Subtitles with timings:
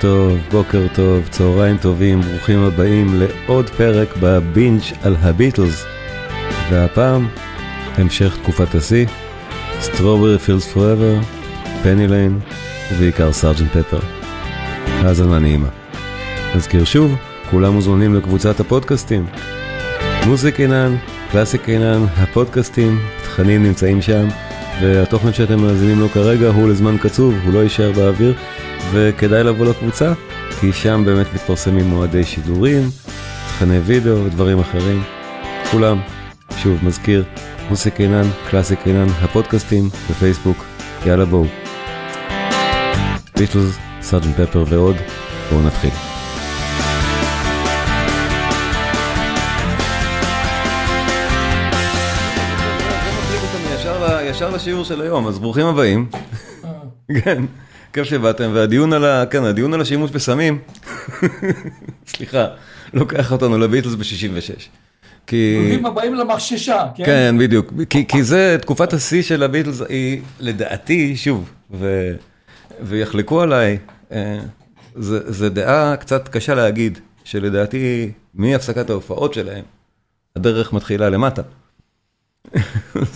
[0.00, 5.84] טוב, בוקר טוב, צהריים טובים, ברוכים הבאים לעוד פרק בבינג' על הביטלס.
[6.70, 7.28] והפעם,
[7.94, 9.06] המשך תקופת השיא,
[9.80, 11.14] Strawberry Fields Forever,
[11.82, 12.38] Penny Lane,
[12.92, 13.76] ובעיקר Sgt.
[13.76, 13.98] Pepper.
[14.86, 15.68] האזנה נעימה.
[16.56, 17.14] נזכיר שוב,
[17.50, 19.26] כולם מוזמנים לקבוצת הפודקאסטים.
[20.26, 20.96] מיוזיק אינן,
[21.32, 24.28] קלאסיק אינן, הפודקאסטים, תכנים נמצאים שם,
[24.80, 28.34] והתוכן שאתם מאזינים לו כרגע הוא לזמן קצוב, הוא לא יישאר באוויר.
[28.92, 30.12] וכדאי לבוא לקבוצה,
[30.60, 32.82] כי שם באמת מתפרסמים מועדי שידורים,
[33.48, 35.02] תכני וידאו ודברים אחרים.
[35.70, 36.00] כולם,
[36.56, 37.24] שוב מזכיר,
[37.70, 40.64] מוסיק עינן, קלאסיק עינן, הפודקאסטים בפייסבוק,
[41.06, 41.46] יאללה בואו.
[43.38, 44.96] ביטלס, סארג'נט פפר ועוד,
[45.50, 45.90] בואו נתחיל.
[54.38, 56.08] ישר לשיעור של היום, אז ברוכים הבאים.
[57.24, 57.42] כן.
[57.92, 59.26] כיף שבאתם, והדיון על ה...
[59.26, 60.58] כן, הדיון על השימוש בסמים,
[62.14, 62.46] סליחה,
[62.92, 64.68] לוקח אותנו לביטלס ב-66.
[65.26, 65.58] כי...
[65.60, 67.04] ברוכים הבאים למחששה, כן?
[67.04, 67.72] כן, בדיוק.
[67.90, 72.12] כי, כי זה, תקופת השיא של הביטלס היא, לדעתי, שוב, ו...
[72.80, 73.78] ויחלקו עליי,
[74.12, 74.38] אה,
[74.94, 79.64] זה, זה דעה קצת קשה להגיד, שלדעתי, מהפסקת ההופעות שלהם,
[80.36, 81.42] הדרך מתחילה למטה.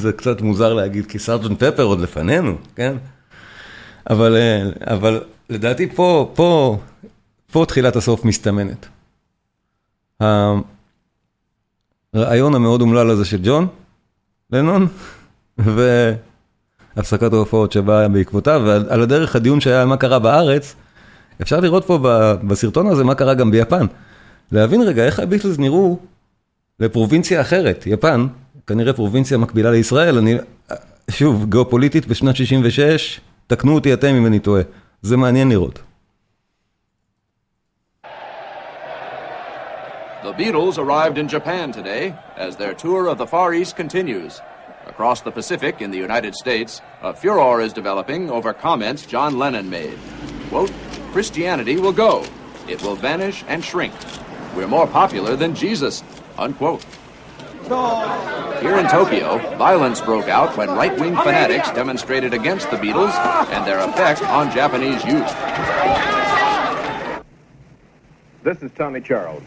[0.02, 2.96] זה קצת מוזר להגיד, כי סארג'נט פפר עוד לפנינו, כן?
[4.10, 4.62] אבל, אה,
[4.94, 6.78] אבל לדעתי פה, פה,
[7.52, 8.86] פה תחילת הסוף מסתמנת.
[12.14, 13.66] הרעיון המאוד אומלל הזה של ג'ון,
[14.52, 14.88] לנון,
[16.96, 20.74] והפסקת ההופעות שבאה בעקבותיו, ועל הדרך הדיון שהיה על מה קרה בארץ,
[21.42, 21.98] אפשר לראות פה
[22.46, 23.86] בסרטון הזה מה קרה גם ביפן.
[24.52, 25.98] להבין רגע איך הביטלס נראו
[26.80, 28.26] לפרובינציה אחרת, יפן,
[28.66, 30.36] כנראה פרובינציה מקבילה לישראל, אני,
[31.10, 33.20] שוב, גיאופוליטית בשנת 66,
[33.51, 34.61] תקנו אותי אתם אם אני טועה,
[35.01, 35.79] זה מעניין לראות.
[40.23, 44.41] The Beatles arrived in Japan today as their tour of the Far East continues.
[44.85, 49.69] Across the Pacific in the United States, a furor is developing over comments John Lennon
[49.69, 49.97] made.
[50.49, 50.71] Quote,
[51.13, 52.25] Christianity will go.
[52.67, 53.93] It will vanish and shrink.
[54.55, 56.03] We're more popular than Jesus.
[56.37, 56.85] Unquote.
[57.62, 63.14] Here in Tokyo, violence broke out when right-wing fanatics demonstrated against the Beatles
[63.50, 65.28] and their effect on Japanese youth.
[68.42, 69.44] This is Tommy Charles.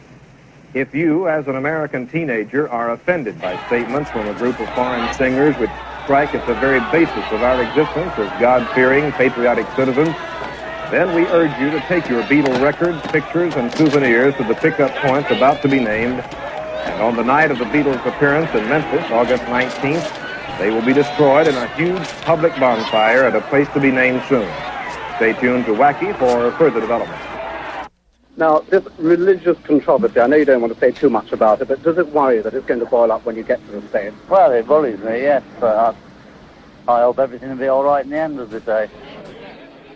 [0.74, 5.14] If you, as an American teenager, are offended by statements from a group of foreign
[5.16, 5.72] singers which
[6.06, 10.16] strike at the very basis of our existence as God-fearing, patriotic citizens,
[10.90, 14.96] then we urge you to take your Beatle records, pictures, and souvenirs to the pickup
[14.96, 16.24] points about to be named
[16.86, 20.94] And on the night of the Beatles' appearance in Memphis, August 19th, they will be
[20.94, 24.50] destroyed in a huge public bonfire at a place to be named soon.
[25.18, 27.20] Stay tuned to Wacky for further development.
[28.38, 31.70] Now, this religious controversy, I know you don't want to say too much about it,
[31.70, 33.80] but does it worry you that it's going to boil up when you get to
[33.80, 34.16] the States?
[34.30, 35.96] Well, it worries me, yes, but
[36.88, 38.90] I, I hope everything will be all right in the end of the day.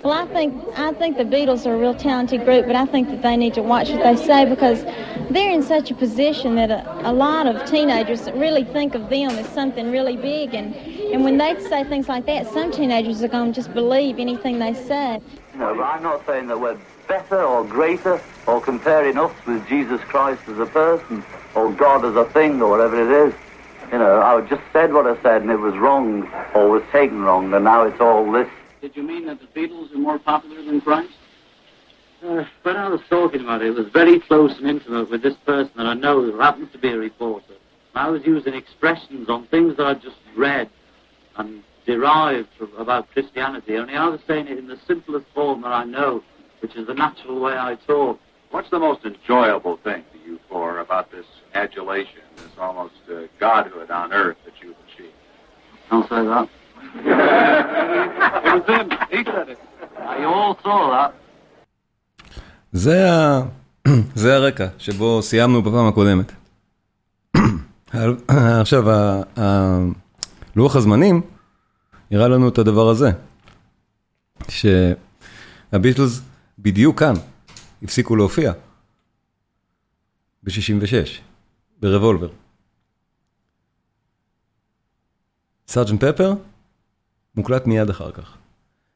[0.01, 3.09] Well, I think I think the Beatles are a real talented group, but I think
[3.09, 4.85] that they need to watch what they say because
[5.29, 9.31] they're in such a position that a, a lot of teenagers really think of them
[9.31, 13.27] as something really big, and and when they say things like that, some teenagers are
[13.27, 15.19] going to just believe anything they say.
[15.55, 19.99] No, but I'm not saying that we're better or greater or comparing us with Jesus
[20.07, 23.33] Christ as a person or God as a thing or whatever it is.
[23.91, 27.19] You know, I just said what I said and it was wrong or was taken
[27.19, 28.47] wrong, and now it's all this
[28.81, 31.13] did you mean that the Beatles are more popular than Christ?
[32.23, 35.35] Uh, when I was talking about it, it was very close and intimate with this
[35.45, 37.53] person that I know who happens to be a reporter.
[37.95, 40.69] I was using expressions on things that I just read
[41.37, 45.71] and derived from, about Christianity, only I was saying it in the simplest form that
[45.71, 46.23] I know,
[46.61, 48.19] which is the natural way I talk.
[48.51, 53.91] What's the most enjoyable thing to you for about this adulation, this almost uh, godhood
[53.91, 55.13] on earth that you've achieved?
[55.89, 56.49] I'll say that.
[62.71, 63.41] זה, ה...
[64.15, 66.31] זה הרקע שבו סיימנו בפעם הקודמת.
[68.61, 68.83] עכשיו,
[70.55, 71.21] לוח הזמנים
[72.11, 73.11] הראה לנו את הדבר הזה,
[74.49, 76.21] שהביטלס
[76.59, 77.13] בדיוק כאן
[77.83, 78.51] הפסיקו להופיע,
[80.43, 81.21] ב-66,
[81.79, 82.29] ברבולבר.
[85.67, 86.33] סארג'נט פפר
[87.35, 88.37] מוקלט מיד אחר כך.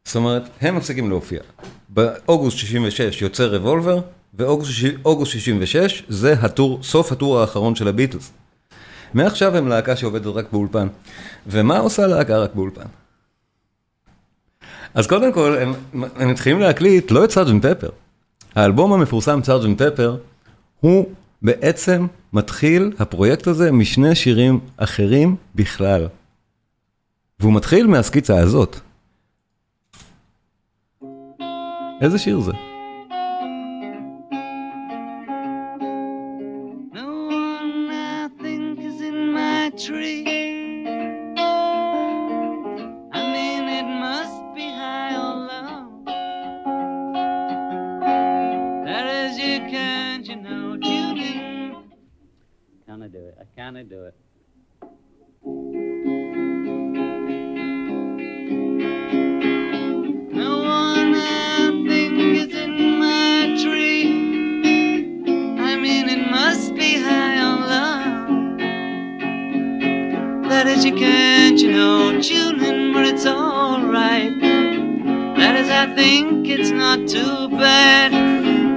[0.05, 1.39] זאת אומרת, הם מפסיקים להופיע.
[1.89, 3.99] באוגוסט 66 יוצא רבולבר,
[4.33, 8.31] ואוגוסט 66 זה הטור, סוף הטור האחרון של הביטלס.
[9.13, 10.87] מעכשיו הם להקה שעובדת רק באולפן.
[11.47, 12.85] ומה עושה להקה רק באולפן?
[14.93, 15.73] אז קודם כל, הם,
[16.15, 17.89] הם מתחילים להקליט לא את סארג'נט פפר.
[18.55, 20.17] האלבום המפורסם סארג'נט פפר,
[20.79, 21.05] הוא
[21.41, 26.07] בעצם מתחיל, הפרויקט הזה, משני שירים אחרים בכלל.
[27.43, 28.75] והוא מתחיל מהסקיצה הזאת.
[32.01, 32.51] איזה שיר זה?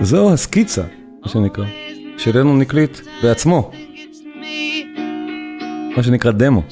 [0.06, 0.82] זו הסקיצה,
[1.22, 1.64] מה שנקרא,
[2.18, 3.70] שלנו נקליט בעצמו.
[5.96, 6.62] מה שנקרא דמו.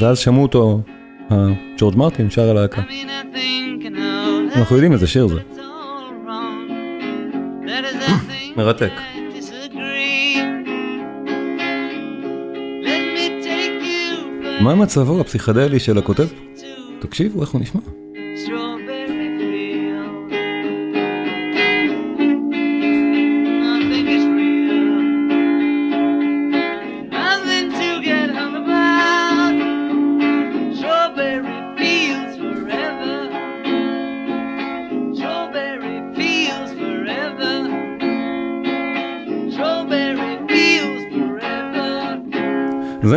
[0.00, 0.80] ואז שמעו אותו,
[1.78, 2.82] ג'ורג' מרטין שר הלהקה.
[4.56, 5.40] אנחנו יודעים איזה שיר זה.
[8.56, 8.92] מרתק.
[14.60, 16.26] מה מצבו הפסיכדלי של הכותב?
[17.00, 17.80] תקשיבו איך הוא נשמע.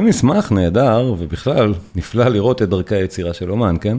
[0.09, 3.97] מסמך נהדר, ובכלל, נפלא לראות את דרכי היצירה של אומן, כן?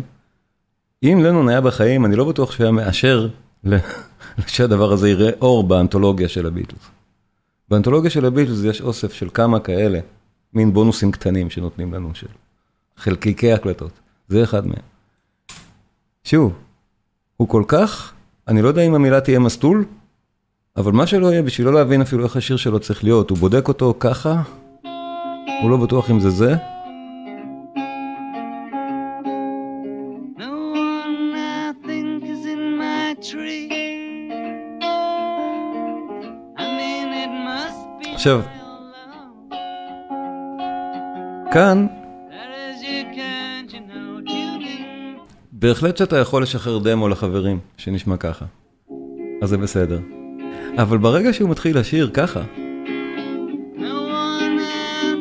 [1.03, 3.29] אם לנון היה בחיים, אני לא בטוח שהיה מאשר
[4.47, 6.91] שהדבר הזה יראה אור באנתולוגיה של הביטלס.
[7.69, 10.01] באנתולוגיה של הביטלס יש אוסף של כמה כאלה,
[10.55, 12.27] מין בונוסים קטנים שנותנים לנו של
[12.97, 13.93] חלקיקי הקלטות.
[14.29, 14.83] זה אחד מהם.
[16.25, 16.53] שוב,
[17.37, 18.13] הוא כל כך,
[18.49, 19.85] אני לא יודע אם המילה תהיה מסטול,
[20.77, 23.69] אבל מה שלא יהיה, בשביל לא להבין אפילו איך השיר שלו צריך להיות, הוא בודק
[23.69, 24.43] אותו ככה,
[25.63, 26.55] הוא לא בטוח אם זה זה.
[38.15, 38.43] עכשיו,
[41.53, 41.87] כאן,
[45.53, 48.45] בהחלט שאתה יכול לשחרר דמו לחברים שנשמע ככה,
[49.43, 50.01] אז זה בסדר.
[50.79, 52.41] אבל ברגע שהוא מתחיל לשיר ככה,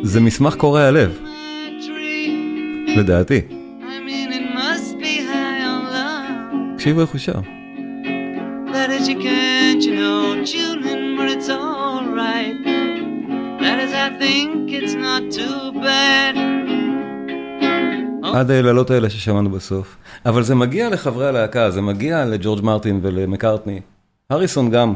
[0.04, 1.20] זה מסמך קורע לב.
[2.98, 3.42] לדעתי.
[6.76, 7.40] תקשיבו איך הוא שר.
[18.34, 19.96] עד היללות האלה ששמענו בסוף.
[20.26, 23.80] אבל זה מגיע לחברי הלהקה, זה מגיע לג'ורג' מרטין ולמקארטני.
[24.30, 24.94] הריסון גם,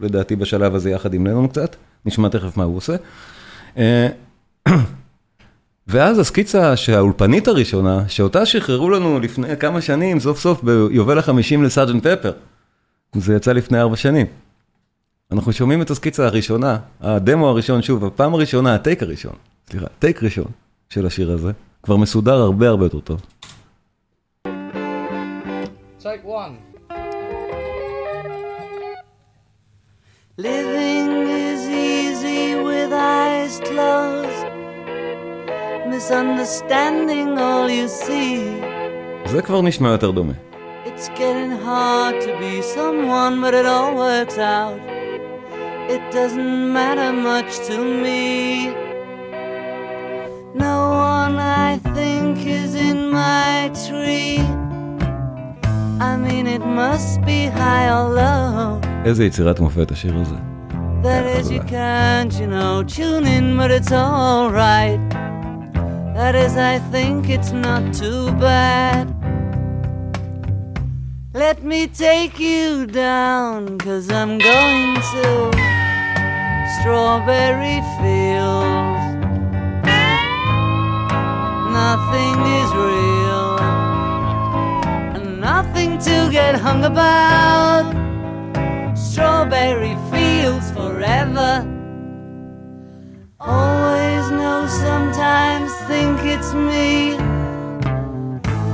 [0.00, 2.96] לדעתי בשלב הזה יחד עם לנון קצת, נשמע תכף מה הוא עושה.
[3.76, 4.08] אה,
[5.88, 12.06] ואז הסקיצה שהאולפנית הראשונה, שאותה שחררו לנו לפני כמה שנים, סוף סוף ביובל החמישים לסארג'נט
[12.06, 12.32] פפר.
[13.14, 14.26] זה יצא לפני ארבע שנים.
[15.32, 19.32] אנחנו שומעים את הסקיצה הראשונה, הדמו הראשון, שוב, הפעם הראשונה, הטייק הראשון,
[19.70, 20.46] סליחה, טייק ראשון
[20.88, 21.52] של השיר הזה,
[21.82, 23.20] כבר מסודר הרבה הרבה יותר טוב.
[26.00, 26.56] Take one.
[30.38, 31.41] Living
[33.02, 34.46] eyes closed,
[35.94, 38.38] misunderstanding all you see.
[39.26, 40.32] זה כבר נשמע יותר דומה.
[40.86, 44.80] It's getting hard to be someone, but it all works out.
[45.94, 48.22] It doesn't matter much to me.
[50.66, 50.76] No
[51.14, 51.36] one
[51.68, 53.52] I think is in my
[53.86, 54.38] tree.
[56.10, 58.80] I mean, it must be high or low.
[59.04, 60.51] איזה יצירת מופת השיר הזה.
[61.02, 65.00] That is, you can't, you know, tune in, but it's alright.
[66.14, 69.12] That is, I think it's not too bad.
[71.34, 75.50] Let me take you down, cause I'm going to
[76.78, 79.02] strawberry fields.
[81.72, 83.58] Nothing is real,
[85.16, 87.90] and nothing to get hung about
[88.96, 89.96] strawberry
[90.82, 91.50] forever.
[93.40, 96.92] Always know, sometimes think it's me.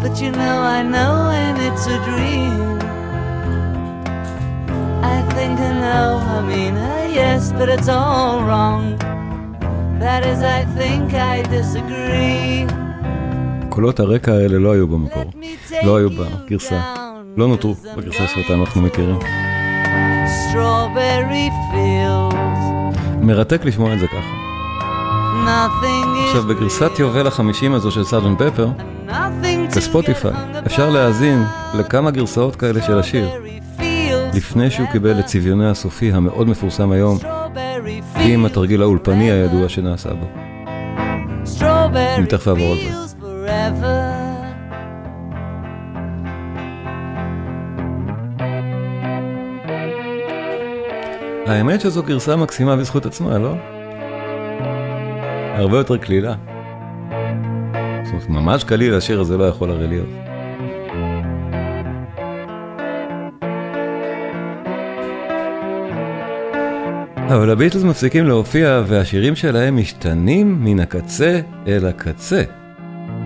[0.03, 2.79] But you know I know and it's a dream
[5.17, 8.97] I think I know, I mean, uh, yes, but it's all wrong
[9.99, 12.67] That is, I think I disagree
[13.69, 15.31] קולות הרקע האלה לא היו במקור,
[15.83, 16.81] לא היו בגרסה,
[17.37, 19.48] לא נותרו בגרסה שאותה אנחנו מכירים.
[23.21, 24.35] מרתק לשמוע את זה ככה.
[26.27, 28.69] עכשיו, בגרסת יובל החמישים הזו של סארג'נט פפר,
[29.77, 30.33] בספוטיפיי,
[30.67, 31.45] אפשר להאזין
[31.75, 33.29] לכמה גרסאות כאלה של השיר,
[34.35, 37.19] לפני שהוא קיבל את צביוני הסופי המאוד מפורסם היום,
[38.17, 40.27] עם התרגיל האולפני הידוע שנעשה בו.
[42.19, 43.98] אני תכף אעבור על זה.
[51.49, 53.55] האמת שזו גרסה מקסימה בזכות עצמה, לא?
[55.55, 56.35] הרבה יותר קלילה.
[58.05, 60.09] זאת אומרת, ממש קליל השיר הזה לא יכול הרי להיות.
[67.29, 72.43] אבל הביטלס מפסיקים להופיע והשירים שלהם משתנים מן הקצה אל הקצה.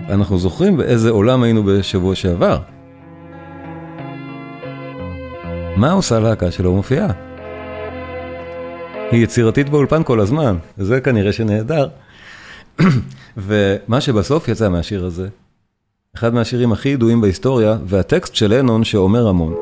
[0.09, 2.59] אנחנו זוכרים באיזה עולם היינו בשבוע שעבר.
[5.75, 7.32] מה עושה להקה שלא מופיעה?
[9.13, 11.89] היא יצירתית באולפן כל הזמן, וזה כנראה שנהדר.
[13.37, 15.27] ומה שבסוף יצא מהשיר הזה,
[16.15, 19.55] אחד מהשירים הכי ידועים בהיסטוריה, והטקסט של לנון שאומר המון.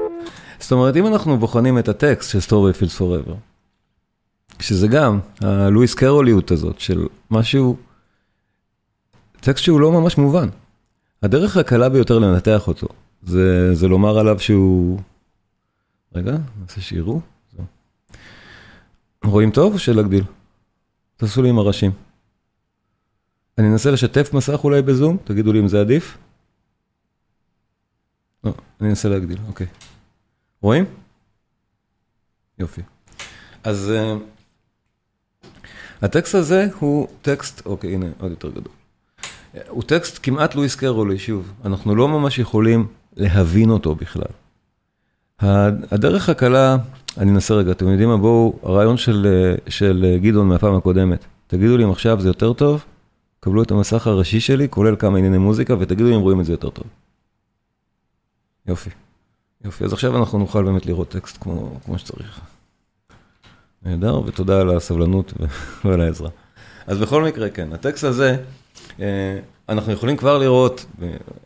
[0.59, 3.35] זאת אומרת, אם אנחנו בוחנים את הטקסט של סטורי פילס פוראבר,
[4.59, 7.75] שזה גם הלואיס קרוליות הזאת של משהו,
[9.39, 10.49] טקסט שהוא לא ממש מובן.
[11.23, 12.87] הדרך הקלה ביותר לנתח אותו,
[13.23, 14.99] זה, זה לומר עליו שהוא...
[16.15, 17.21] רגע, נעשה שיראו.
[19.25, 20.23] רואים טוב או שלהגדיל?
[21.17, 21.91] תעשו לי עם הראשים.
[23.57, 26.17] אני אנסה לשתף מסך אולי בזום, תגידו לי אם זה עדיף.
[28.43, 29.67] לא, אני אנסה להגדיל, אוקיי.
[30.61, 30.85] רואים?
[32.59, 32.81] יופי.
[33.63, 35.45] אז uh,
[36.01, 38.73] הטקסט הזה הוא טקסט, אוקיי, הנה, עוד יותר גדול.
[39.67, 44.31] הוא טקסט כמעט לואיס קרולי, שוב, אנחנו לא ממש יכולים להבין אותו בכלל.
[45.39, 46.77] הדרך הקלה
[47.17, 49.27] אני אנסה רגע, אתם יודעים מה, בואו, הרעיון של,
[49.67, 52.85] של גדעון מהפעם הקודמת, תגידו לי אם עכשיו זה יותר טוב,
[53.39, 56.53] קבלו את המסך הראשי שלי, כולל כמה ענייני מוזיקה, ותגידו לי אם רואים את זה
[56.53, 56.85] יותר טוב.
[58.67, 58.89] יופי,
[59.65, 62.39] יופי, אז עכשיו אנחנו נוכל באמת לראות טקסט כמו, כמו שצריך.
[63.83, 65.33] נהדר, ותודה על הסבלנות
[65.85, 66.29] ועל העזרה.
[66.87, 68.37] אז בכל מקרה, כן, הטקסט הזה,
[68.99, 69.39] אה,
[69.69, 70.85] אנחנו יכולים כבר לראות,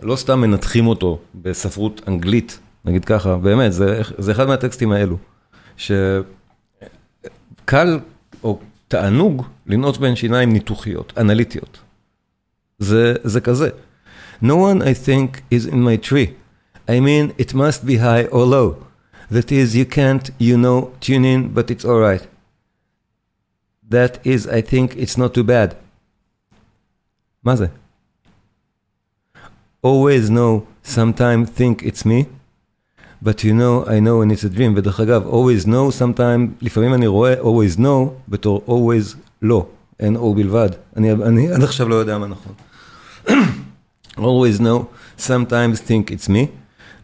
[0.02, 5.18] לא סתם מנתחים אותו בספרות אנגלית, נגיד ככה, באמת, זה, זה אחד מהטקסטים האלו.
[5.78, 6.00] שקל
[8.44, 11.80] או תענוג לנעוץ בין שיניים ניתוחיות, אנליטיות.
[12.80, 13.70] זה, זה כזה.
[14.44, 16.36] No one I think is in my tree.
[16.88, 18.86] I mean, it must be high or low.
[19.32, 22.28] That is, you can't, you know, tune in, but it's alright.
[23.90, 25.76] That is, I think it's not too bad.
[27.44, 27.68] מה זה?
[29.82, 32.26] Always know, sometimes think it's me.
[33.26, 36.94] But you know, I know when it's a dream, ודרך אגב, always know, sometimes, לפעמים
[36.94, 39.68] אני רואה always know בתור always לא,
[40.00, 40.70] אין או בלבד.
[40.96, 42.54] אני, אני עד עכשיו לא יודע מה נכון.
[44.18, 44.86] always know,
[45.18, 46.50] sometimes think it's me,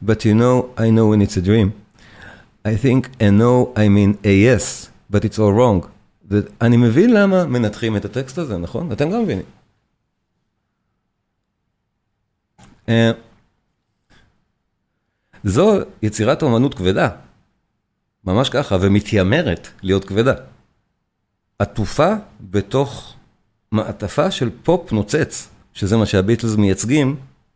[0.05, 1.71] but you know, I know when it's a dream.
[2.63, 5.87] I think and know, I mean a yes, but it's all wrong.
[6.61, 8.91] אני מבין למה מנתחים את הטקסט הזה, נכון?
[8.91, 9.45] אתם גם מבינים.
[12.87, 12.91] Uh,
[15.43, 17.09] זו יצירת אומנות כבדה,
[18.25, 20.33] ממש ככה, ומתיימרת להיות כבדה.
[21.59, 23.13] עטופה בתוך
[23.71, 27.15] מעטפה של פופ נוצץ, שזה מה שהביטלס מייצגים,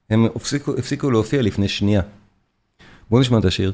[0.10, 2.02] הם הפסיקו, הפסיקו להופיע לפני שנייה.
[3.10, 3.72] בואו נשמע את השיר.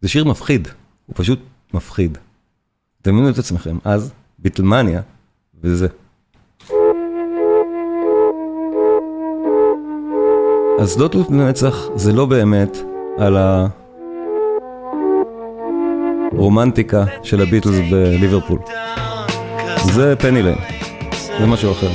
[0.00, 0.68] זה שיר מפחיד,
[1.06, 1.40] הוא פשוט
[1.74, 2.18] מפחיד.
[3.04, 5.02] דמיינו את עצמכם, אז ביטלמניה,
[5.62, 5.88] וזה.
[10.80, 13.36] אז שדות לנצח זה לא באמת על
[16.32, 18.58] הרומנטיקה של הביטלס בליברפול.
[19.82, 20.58] זה פניליין,
[21.38, 21.90] זה משהו אחר.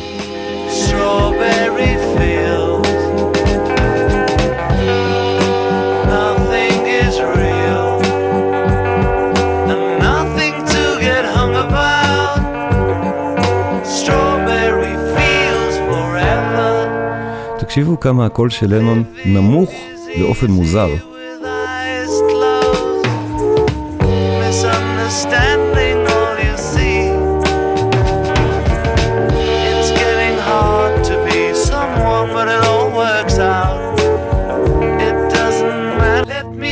[17.59, 19.69] תקשיבו כמה הקול של לנון נמוך
[20.19, 21.08] באופן מוזר.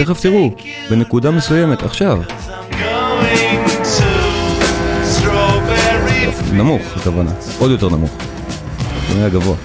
[0.08, 0.52] תכף תראו,
[0.90, 2.20] בנקודה מסוימת, עכשיו.
[6.54, 8.12] נמוך, הכוונה, עוד יותר נמוך.
[9.14, 9.56] זה היה גבוה.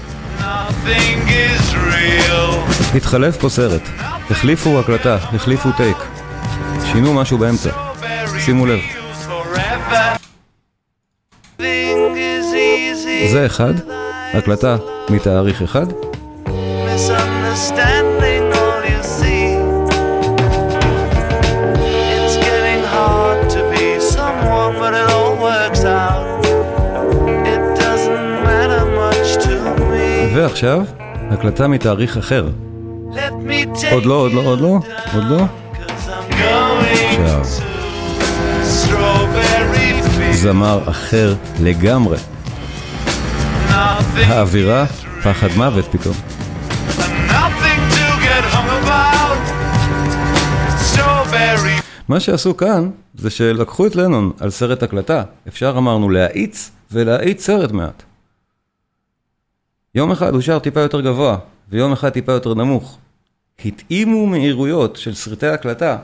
[2.95, 3.81] התחלף פה סרט,
[4.29, 5.97] החליפו הקלטה, החליפו טייק,
[6.91, 7.69] שינו משהו באמצע,
[8.39, 8.79] שימו לב.
[13.31, 13.73] זה אחד,
[14.33, 14.77] הקלטה
[15.09, 15.85] מתאריך אחד.
[30.53, 30.81] ועכשיו,
[31.29, 32.49] הקלטה מתאריך אחר.
[33.91, 34.79] עוד לא, עוד לא, עוד לא,
[35.13, 35.45] עוד לא.
[36.29, 37.43] עכשיו.
[40.31, 42.17] זמר אחר לגמרי.
[44.15, 44.85] האווירה,
[45.23, 46.15] פחד מוות פתאום.
[52.07, 55.23] מה שעשו כאן, זה שלקחו את לנון על סרט הקלטה.
[55.47, 58.03] אפשר אמרנו להאיץ ולהאיץ סרט מעט.
[59.95, 61.37] יום אחד הוא שר טיפה יותר גבוה,
[61.69, 62.97] ויום אחד טיפה יותר נמוך.
[63.65, 65.97] התאימו מהירויות של סרטי הקלטה,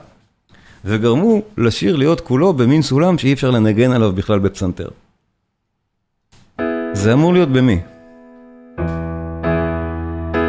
[0.86, 4.88] וגרמו לשיר להיות כולו במין סולם שאי אפשר לנגן עליו בכלל בפסנתר.
[6.94, 7.80] זה אמור להיות במי.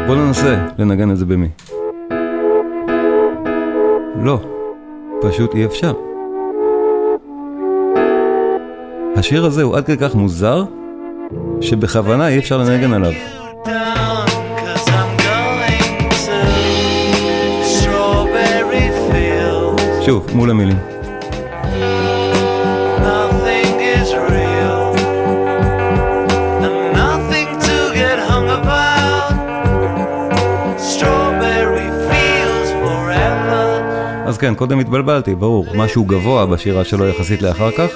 [0.07, 1.49] בוא ננסה לנגן את זה במי.
[4.23, 4.39] לא,
[5.21, 5.93] פשוט אי אפשר.
[9.15, 10.63] השיר הזה הוא עד כדי כך מוזר,
[11.61, 13.30] שבכוונה אי אפשר לנגן עליו.
[20.05, 20.77] שוב, מול המילים.
[34.25, 37.89] אז כן, קודם התבלבלתי, ברור, משהו גבוה בשירה שלו יחסית לאחר כך,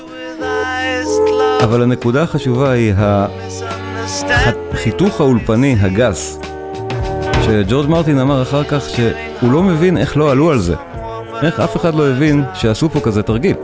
[1.64, 2.94] אבל הנקודה החשובה היא
[4.74, 6.40] החיתוך האולפני הגס,
[7.46, 10.76] שג'ורג' מרטין אמר אחר כך שהוא לא מבין איך לא עלו על זה.
[11.44, 13.56] איך אף אחד לא הבין שעשו פה כזה תרגיל?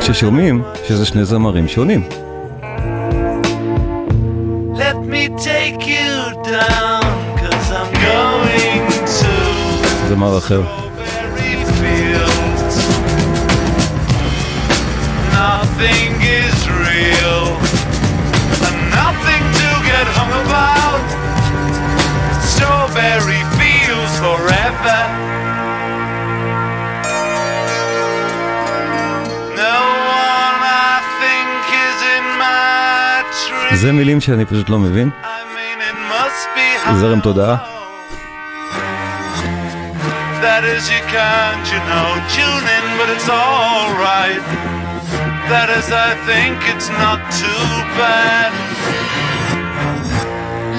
[0.00, 2.02] ששומעים שזה שני זמרים שונים.
[10.08, 10.85] זמר אחר.
[33.75, 35.09] זה מילים שאני פשוט לא מבין.
[36.95, 37.55] זרם תודעה.
[40.41, 44.43] That is you can't, you know, tune in, but it's alright.
[45.51, 47.67] That is, I think it's not too
[48.01, 48.51] bad.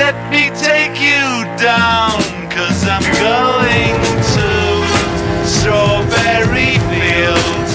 [0.03, 1.27] Let me take you
[1.71, 2.19] down,
[2.57, 3.97] cause I'm going
[4.35, 4.51] to
[5.55, 7.75] Strawberry Fields.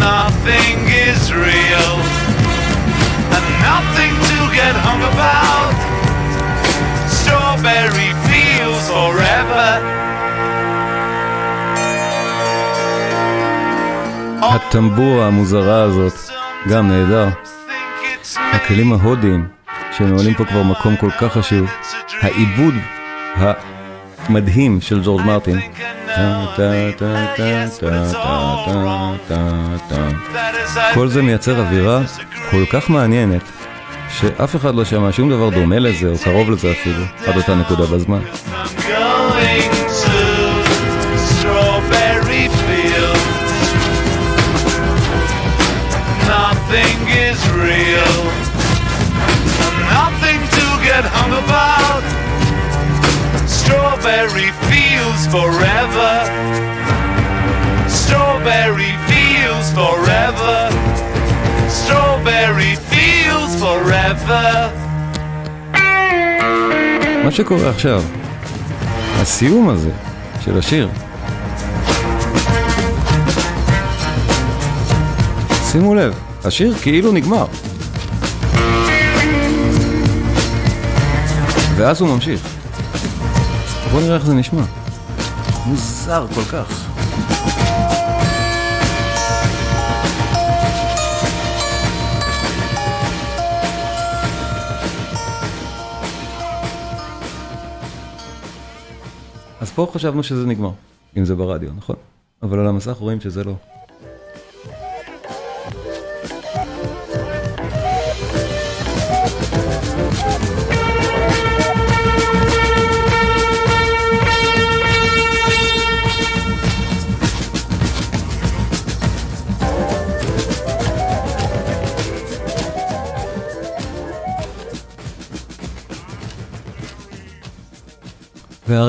[0.00, 1.93] Nothing is real and
[3.69, 5.75] Nothing to get hung about.
[7.19, 9.69] Strawberry fields forever.
[14.41, 16.13] הטמבור המוזרה הזאת,
[16.69, 17.27] גם נהדר.
[18.37, 19.47] הכלים ההודיים,
[19.97, 21.69] שמעולים פה כבר מקום כל כך חשוב.
[22.21, 22.73] העיבוד
[23.35, 25.59] המדהים של ג'ורג' מרטין.
[30.93, 32.01] כל זה מייצר אווירה
[32.51, 33.41] כל כך מעניינת,
[34.19, 37.85] שאף אחד לא שמע שום דבר דומה לזה, או קרוב לזה אפילו, עד אותה נקודה
[37.85, 38.19] בזמן.
[46.27, 48.19] Nothing is real,
[49.95, 52.14] nothing to get hung about.
[53.65, 56.13] Strawberry fields forever.
[57.89, 60.57] Strawberry fields forever.
[61.79, 64.69] Strawberry fields forever.
[67.23, 68.03] מה שקורה עכשיו,
[69.21, 69.91] הסיום הזה
[70.45, 70.89] של השיר,
[75.71, 77.45] שימו לב, השיר כאילו נגמר.
[81.75, 82.54] ואז הוא ממשיך.
[83.95, 84.63] בואו נראה איך זה נשמע.
[85.65, 86.87] מוזר כל כך.
[99.61, 100.71] אז פה חשבנו שזה נגמר,
[101.17, 101.95] אם זה ברדיו, נכון?
[102.43, 103.53] אבל על המסך רואים שזה לא.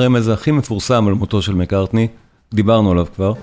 [0.07, 2.07] והרמז הכי מפורסם על מותו של מקארטני,
[2.53, 3.33] דיברנו עליו כבר.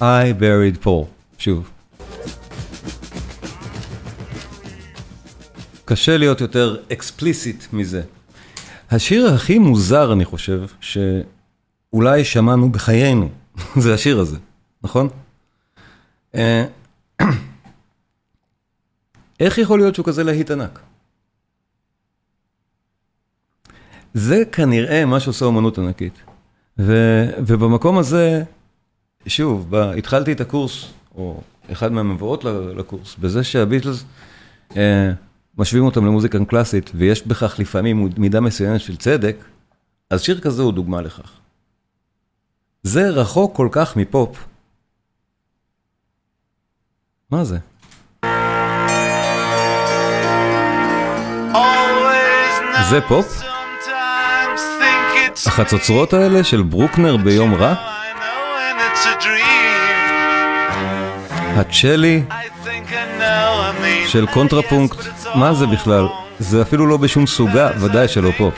[0.00, 1.04] I buried Paul,
[1.38, 1.70] שוב.
[5.84, 8.02] קשה להיות יותר אקספליסיט מזה.
[8.90, 13.28] השיר הכי מוזר, אני חושב, שאולי שמענו בחיינו,
[13.82, 14.36] זה השיר הזה,
[14.82, 15.08] נכון?
[16.34, 16.64] אה,
[19.40, 20.80] איך יכול להיות שהוא כזה להיט ענק?
[24.14, 26.14] זה כנראה מה שעושה אומנות ענקית.
[26.78, 26.92] ו,
[27.38, 28.42] ובמקום הזה,
[29.26, 31.40] שוב, ב, התחלתי את הקורס, או
[31.72, 32.44] אחד מהמבואות
[32.76, 34.04] לקורס, בזה שהביטלס,
[34.76, 35.12] אה,
[35.58, 39.36] משווים אותם למוזיקה קלאסית, ויש בכך לפעמים מידה מסוימת של צדק,
[40.10, 41.32] אז שיר כזה הוא דוגמה לכך.
[42.82, 44.44] זה רחוק כל כך מפופ.
[47.30, 47.58] מה זה?
[52.90, 53.51] זה פופ?
[55.46, 57.74] החצוצרות האלה של ברוקנר ביום רע?
[61.56, 62.22] הצ'לי
[64.06, 64.96] של קונטרפונקט,
[65.34, 66.06] מה זה בכלל?
[66.38, 68.50] זה אפילו לא בשום סוגה, ודאי שלא פופ.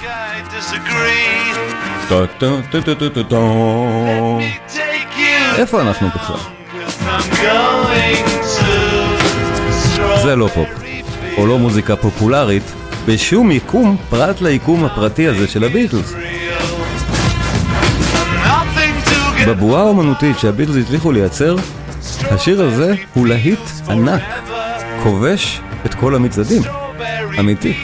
[5.59, 6.37] איפה אנחנו בכלל?
[10.23, 10.69] זה לא פופ,
[11.37, 12.73] או לא מוזיקה פופולרית,
[13.07, 16.15] בשום יקום פרט ליקום הפרטי הזה של הביטלס.
[19.47, 21.57] בבועה האומנותית שהביטלס הצליחו לייצר,
[22.31, 24.23] השיר הזה הוא להיט ענק,
[25.03, 26.63] כובש את כל המצעדים,
[27.39, 27.75] אמיתי.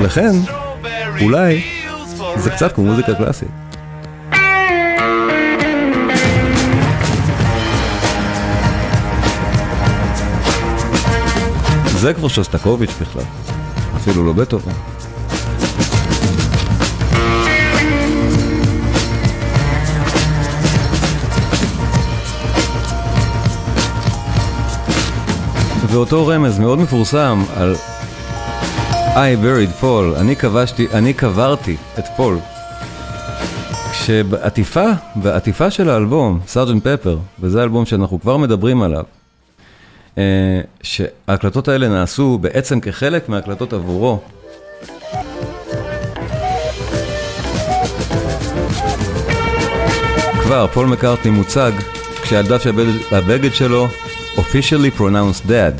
[0.00, 0.30] לכן,
[1.22, 1.62] אולי
[2.36, 3.48] זה קצת כמו מוזיקה קלאסית.
[11.86, 13.22] זה כבר שוסטקוביץ' בכלל,
[13.96, 14.72] אפילו לא בטהובן.
[25.90, 27.74] ואותו רמז מאוד מפורסם על
[29.14, 32.38] I buried Paul, אני כבשתי, אני קברתי את פול.
[33.90, 36.88] כשבעטיפה, בעטיפה של האלבום, Sgt.
[36.88, 39.04] Pepper, וזה האלבום שאנחנו כבר מדברים עליו,
[40.18, 44.20] אה, שההקלטות האלה נעשו בעצם כחלק מההקלטות עבורו.
[50.42, 51.72] כבר פול מקארטני מוצג
[52.22, 52.62] כשעל דש
[53.12, 53.88] הבגד שלו
[54.38, 55.74] officially pronounced dead.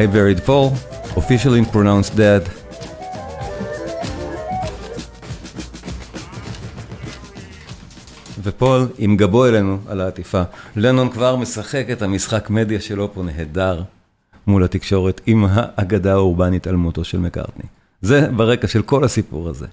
[0.00, 0.68] I buried Paul,
[1.16, 2.42] officially pronounced dead.
[8.42, 10.42] ופול עם גבו אלינו על העטיפה.
[10.76, 13.82] לנון כבר משחק את המשחק מדיה שלו פה נהדר
[14.46, 17.64] מול התקשורת עם האגדה האורבנית על מותו של מקארטני.
[18.02, 19.66] זה ברקע של כל הסיפור הזה.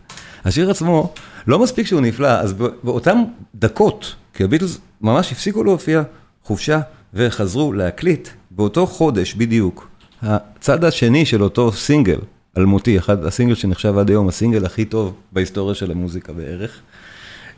[0.46, 1.14] השיר עצמו,
[1.48, 3.24] לא מספיק שהוא נפלא, אז באותן
[3.56, 6.04] דקות, כי הביטלס ממש הפסיקו להופיע
[6.44, 6.80] חופשה
[7.14, 9.88] וחזרו להקליט באותו חודש בדיוק.
[10.22, 12.20] הצד השני של אותו סינגל,
[12.58, 16.80] אלמותי, אחד הסינגל שנחשב עד היום הסינגל הכי טוב בהיסטוריה של המוזיקה בערך,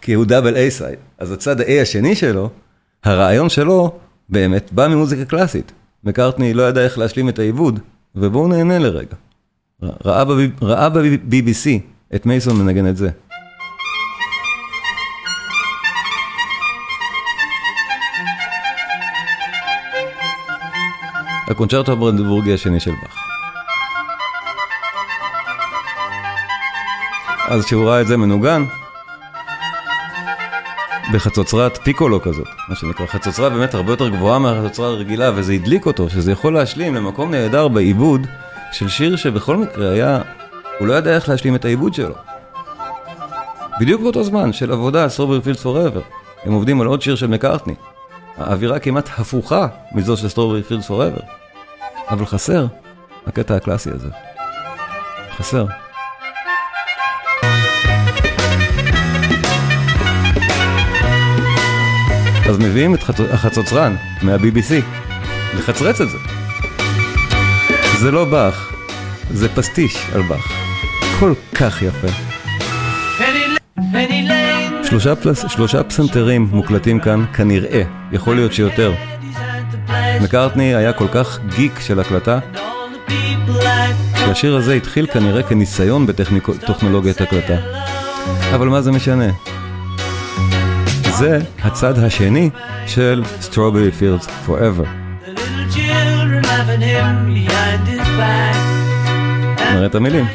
[0.02, 1.00] כי הוא double A side.
[1.18, 2.50] אז הצד ה-A השני שלו,
[3.04, 3.92] הרעיון שלו
[4.30, 5.72] באמת בא ממוזיקה קלאסית.
[6.04, 7.80] מקארטני לא ידע איך להשלים את העיבוד,
[8.16, 9.16] ובואו נהנה לרגע.
[10.62, 11.70] ראה ב-BBC
[12.16, 13.10] את מייסון מנגן את זה.
[21.54, 23.16] הקונצ'רטו הברנדבורגי השני של באך.
[27.48, 28.64] אז כשהוא ראה את זה מנוגן,
[31.14, 36.10] בחצוצרת פיקולו כזאת, מה שנקרא, חצוצרה באמת הרבה יותר גבוהה מהחצוצרה הרגילה, וזה הדליק אותו,
[36.10, 38.28] שזה יכול להשלים למקום נהדר בעיבוד
[38.72, 40.22] של שיר שבכל מקרה היה,
[40.80, 42.16] הוא לא ידע איך להשלים את העיבוד שלו.
[43.80, 46.02] בדיוק באותו זמן של עבודה, Strawberry Fields Forever,
[46.44, 47.76] הם עובדים על עוד שיר של מקארטני.
[48.38, 51.43] האווירה כמעט הפוכה מזו של Strawberry Fields Forever.
[52.10, 52.66] אבל חסר
[53.28, 54.08] הקטע הקלאסי הזה.
[55.38, 55.66] חסר.
[62.50, 63.00] אז מביאים את
[63.34, 64.84] החצוצרן מה-BBC
[65.58, 66.18] לחצרץ את זה.
[68.00, 68.74] זה לא באך,
[69.32, 70.52] זה פסטיש על באך.
[71.20, 72.08] כל כך יפה.
[74.84, 78.94] שלושה, פלס, שלושה פסנתרים מוקלטים כאן, כנראה, יכול להיות שיותר.
[80.22, 82.40] מקארטני היה כל כך גיק של הקלטה,
[84.16, 87.56] שהשיר הזה התחיל כנראה כניסיון בטכנולוגיית הקלטה.
[88.56, 89.28] אבל מה זה משנה?
[91.18, 92.50] זה הצד השני
[92.88, 94.88] של Strawberry Fields Forever.
[99.74, 100.26] נראה את המילים.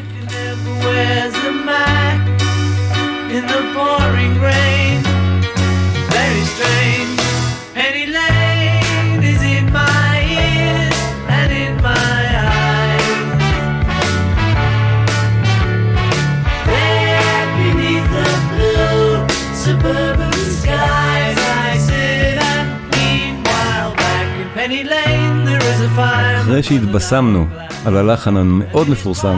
[26.58, 27.46] אחרי שהתבשמנו
[27.84, 29.36] על הלחן המאוד מפורסם,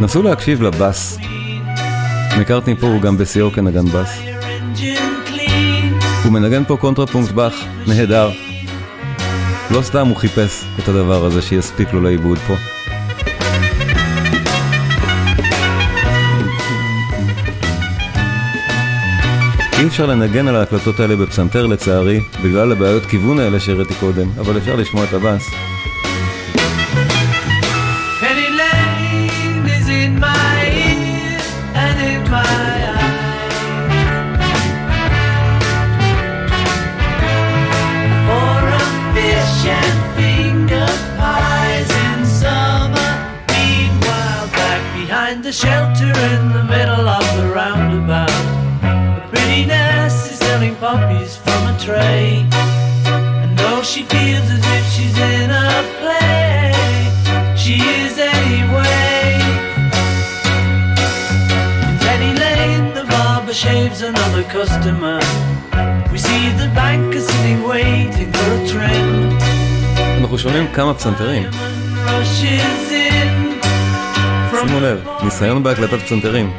[0.00, 1.18] נסו להקשיב לבאס.
[2.40, 4.20] מקארטני פה הוא גם בשיאו כנגן בס.
[6.24, 7.54] הוא מנגן פה קונטרפונקט באך
[7.86, 8.30] נהדר.
[9.70, 12.54] לא סתם הוא חיפש את הדבר הזה שיספיק לו לעיבוד פה.
[19.78, 24.58] אי אפשר לנגן על ההקלטות האלה בפסנתר לצערי, בגלל הבעיות כיוון האלה שהראיתי קודם, אבל
[24.58, 25.50] אפשר לשמוע את הבאס.
[64.60, 65.20] Customer.
[66.12, 69.38] We see the banker sitting waiting for a trim.
[70.20, 71.42] אנחנו שומעים כמה פסנתרים.
[74.50, 76.52] שימו לב, ניסיון בהקלטת פסנתרים.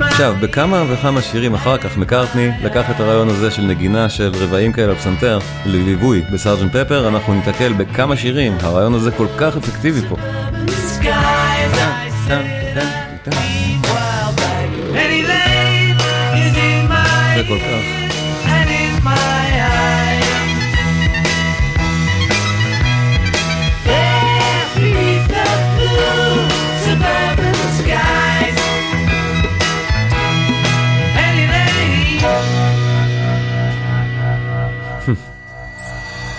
[0.00, 4.72] עכשיו, בכמה וכמה שירים אחר כך מקארטני לקח את הרעיון הזה של נגינה של רבעים
[4.72, 10.16] כאלה בפסנתר לליווי בסארג'נט פפר, אנחנו ניתקל בכמה שירים, הרעיון הזה כל כך אפקטיבי פה.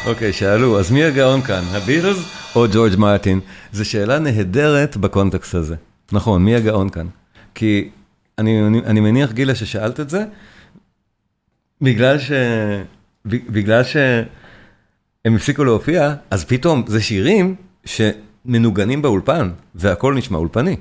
[0.08, 2.17] אוקיי, שאלו, אז מי הגאון כאן, הביטלס
[2.56, 3.39] או ג'ורג' מרטין?
[3.74, 5.76] זו שאלה נהדרת בקונטקסט הזה.
[6.12, 7.08] נכון, מי הגאון כאן?
[7.56, 7.89] כי
[8.38, 10.26] אני, אני, אני מניח, גילה, ששאלת את זה,
[11.82, 12.32] בגלל ש...
[13.26, 20.76] בגלל שהם הפסיקו להופיע, אז פתאום זה שירים שמנוגנים באולפן, והכל נשמע אולפני.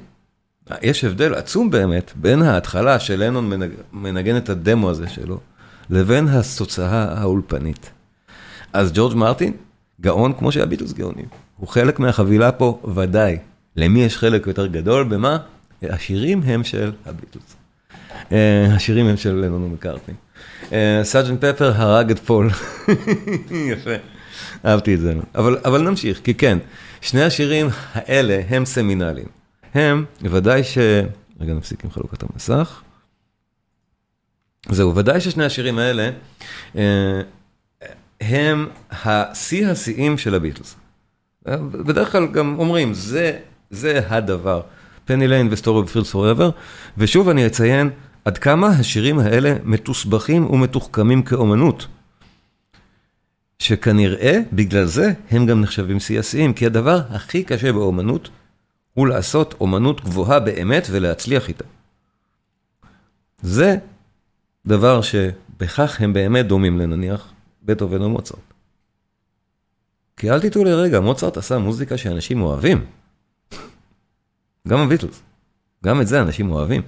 [0.83, 3.71] יש הבדל עצום באמת בין ההתחלה של לנון מנג...
[3.93, 5.41] מנגן את הדמו הזה שלו,
[5.91, 7.91] לבין התוצאה האולפנית.
[8.77, 9.53] אז ג'ורג' מרטין,
[10.01, 11.25] גאון כמו שהביטלס גאונים.
[11.57, 13.39] הוא חלק מהחבילה פה, ודאי.
[13.77, 15.05] למי יש חלק יותר גדול?
[15.05, 15.39] במה?
[15.83, 17.57] השירים הם של הביטלס.
[18.33, 20.15] אה, השירים הם של לנון ומקארטני.
[20.73, 21.45] אה, Sgt.
[21.45, 22.51] Pepper הרג את פול.
[23.73, 23.95] יפה,
[24.65, 25.15] אהבתי את זה.
[25.35, 26.59] אבל, אבל נמשיך, כי כן,
[27.01, 29.29] שני השירים האלה הם סמינליים.
[29.75, 30.79] הם, ודאי ש...
[31.41, 32.83] רגע נפסיק עם חלוקת המסך.
[34.71, 36.11] זהו, ודאי ששני השירים האלה,
[36.77, 37.21] אה,
[38.21, 40.77] הם השיא השיאים של הביטלס.
[41.71, 43.39] בדרך כלל גם אומרים, זה,
[43.71, 44.61] זה הדבר.
[45.05, 46.51] Penny Lane ו Strawberry Fields Forever,
[46.99, 47.91] ושוב אני אציין
[48.25, 51.87] עד כמה השירים האלה מתוסבכים ומתוחכמים כאומנות.
[53.59, 58.31] שכנראה בגלל זה הם גם נחשבים שיא השיאים, כי הדבר הכי קשה באומנות
[58.95, 61.65] הוא לעשות אומנות גבוהה באמת ולהצליח איתה.
[63.43, 63.77] זה
[64.67, 67.33] דבר שבכך הם באמת דומים לנניח
[67.67, 68.39] בטהובן או מוצרט.
[70.17, 72.85] כי אל תטעו לרגע, מוצרט עשה מוזיקה שאנשים אוהבים.
[74.69, 75.23] גם הביטלס,
[75.85, 76.83] גם את זה אנשים אוהבים.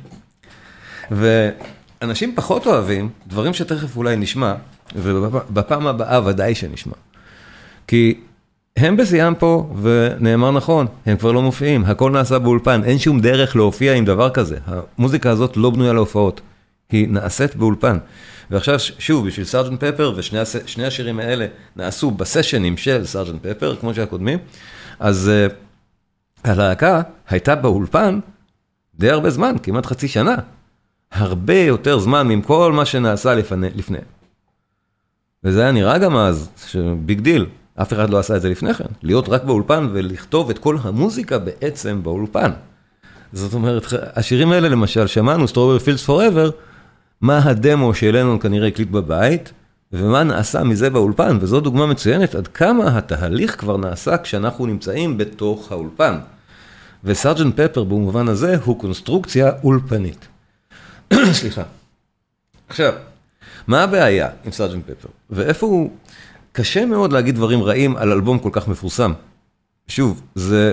[1.10, 4.54] ואנשים פחות אוהבים דברים שתכף אולי נשמע,
[4.96, 6.94] ובפעם הבאה ודאי שנשמע.
[7.86, 8.20] כי
[8.76, 13.56] הם בשיאם פה, ונאמר נכון, הם כבר לא מופיעים, הכל נעשה באולפן, אין שום דרך
[13.56, 14.58] להופיע עם דבר כזה.
[14.66, 16.40] המוזיקה הזאת לא בנויה להופעות,
[16.90, 17.98] היא נעשית באולפן.
[18.50, 24.38] ועכשיו, שוב, בשביל סארג'נט פפר, ושני השירים האלה נעשו בסשנים של סארג'נט פפר, כמו שהקודמים,
[24.98, 25.52] אז uh,
[26.44, 28.20] הלהקה הייתה באולפן
[28.94, 30.36] די הרבה זמן, כמעט חצי שנה.
[31.12, 33.68] הרבה יותר זמן מכל מה שנעשה לפני.
[33.74, 33.98] לפני.
[35.44, 36.50] וזה היה נראה גם אז,
[37.06, 37.46] big deal,
[37.82, 41.38] אף אחד לא עשה את זה לפני כן, להיות רק באולפן ולכתוב את כל המוזיקה
[41.38, 42.50] בעצם באולפן.
[43.32, 46.50] זאת אומרת, השירים האלה למשל, שמענו Strawberry Fields Forever,
[47.20, 49.52] מה הדמו שלנון כנראה הקליט בבית,
[49.92, 55.72] ומה נעשה מזה באולפן, וזו דוגמה מצוינת עד כמה התהליך כבר נעשה כשאנחנו נמצאים בתוך
[55.72, 56.18] האולפן.
[57.04, 60.28] וסארג'נט פפר במובן הזה הוא קונסטרוקציה אולפנית.
[61.32, 61.62] סליחה.
[62.68, 62.92] עכשיו,
[63.66, 65.08] מה הבעיה עם סארג'נט פפר?
[65.30, 65.90] ואיפה הוא...
[66.52, 69.12] קשה מאוד להגיד דברים רעים על אלבום כל כך מפורסם.
[69.88, 70.72] שוב, זה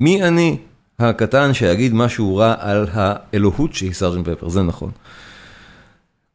[0.00, 0.58] מי אני
[0.98, 4.90] הקטן שיגיד משהו רע על האלוהות שהיא סארג'נט פפר, זה נכון.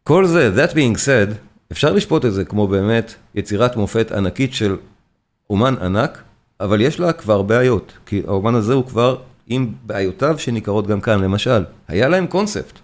[0.07, 1.33] כל זה, that being said,
[1.71, 4.75] אפשר לשפוט את זה כמו באמת יצירת מופת ענקית של
[5.49, 6.21] אומן ענק,
[6.59, 9.17] אבל יש לה כבר בעיות, כי האומן הזה הוא כבר
[9.47, 12.79] עם בעיותיו שניכרות גם כאן, למשל, היה להם קונספט.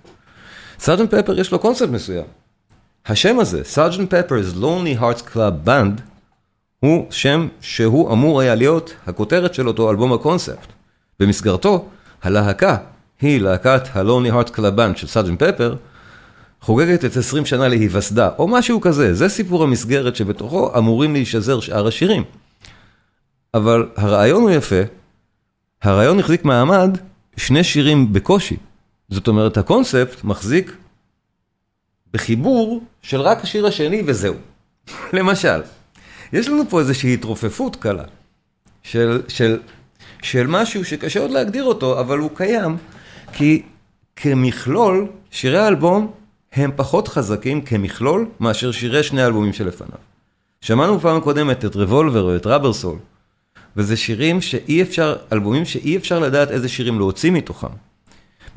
[0.80, 2.26] סארג'נט פפר יש לו קונספט מסוים.
[3.06, 6.02] השם הזה, Sergeant Pepper's Lonely Hearts Club Band,
[6.80, 10.68] הוא שם שהוא אמור היה להיות הכותרת של אותו אלבום הקונספט.
[11.20, 11.86] במסגרתו,
[12.24, 12.78] הלהקה
[13.22, 15.76] היא להקת ה-Lonely Hearts Club Band של סארג'נט פפר,
[16.63, 21.88] חוגגת את 20 שנה להיווסדה, או משהו כזה, זה סיפור המסגרת שבתוכו אמורים להישזר שאר
[21.88, 22.23] השירים.
[23.54, 24.82] אבל הרעיון הוא יפה,
[25.82, 26.97] הרעיון החזיק מעמד
[27.38, 28.58] שני שירים בקושי.
[29.10, 30.76] זאת אומרת, הקונספט מחזיק
[32.13, 34.36] בחיבור של רק השיר השני וזהו.
[35.17, 35.62] למשל,
[36.34, 38.04] יש לנו פה איזושהי התרופפות קלה
[38.84, 39.60] של, של,
[40.21, 42.78] של משהו שקשה עוד להגדיר אותו, אבל הוא קיים,
[43.34, 43.62] כי
[44.15, 46.23] כמכלול, שירי האלבום
[46.54, 49.98] הם פחות חזקים כמכלול מאשר שירי שני האלבומים שלפניו.
[50.62, 52.98] שמענו בפעם הקודמת את רבולבר או את ראבר סול,
[53.78, 57.68] וזה שירים שאי אפשר, אלבומים שאי אפשר לדעת איזה שירים להוציא מתוכם.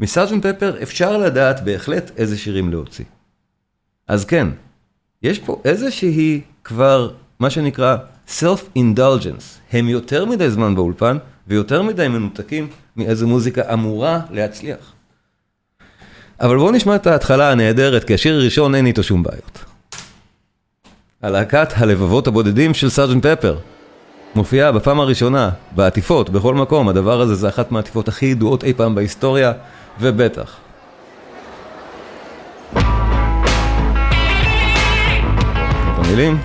[0.01, 3.05] מסארג'נט פפר אפשר לדעת בהחלט איזה שירים להוציא.
[4.09, 4.49] אז כן,
[5.23, 7.97] יש פה איזושהי כבר, מה שנקרא
[8.29, 9.73] self-indulgence.
[9.73, 14.96] הם יותר מדי זמן באולפן ויותר מדי מנותקים מאיזה מוזיקה אמורה להצליח.
[16.41, 19.65] אבל בואו נשמע את ההתחלה הנהדרת, כי השיר הראשון אין איתו שום בעיות.
[21.23, 23.57] הלהקת הלבבות הבודדים של סארג'נט פפר.
[24.35, 28.95] מופיעה בפעם הראשונה, בעטיפות, בכל מקום, הדבר הזה זה אחת מהעטיפות הכי ידועות אי פעם
[28.95, 29.53] בהיסטוריה,
[30.01, 30.57] ובטח.
[35.97, 36.39] המילים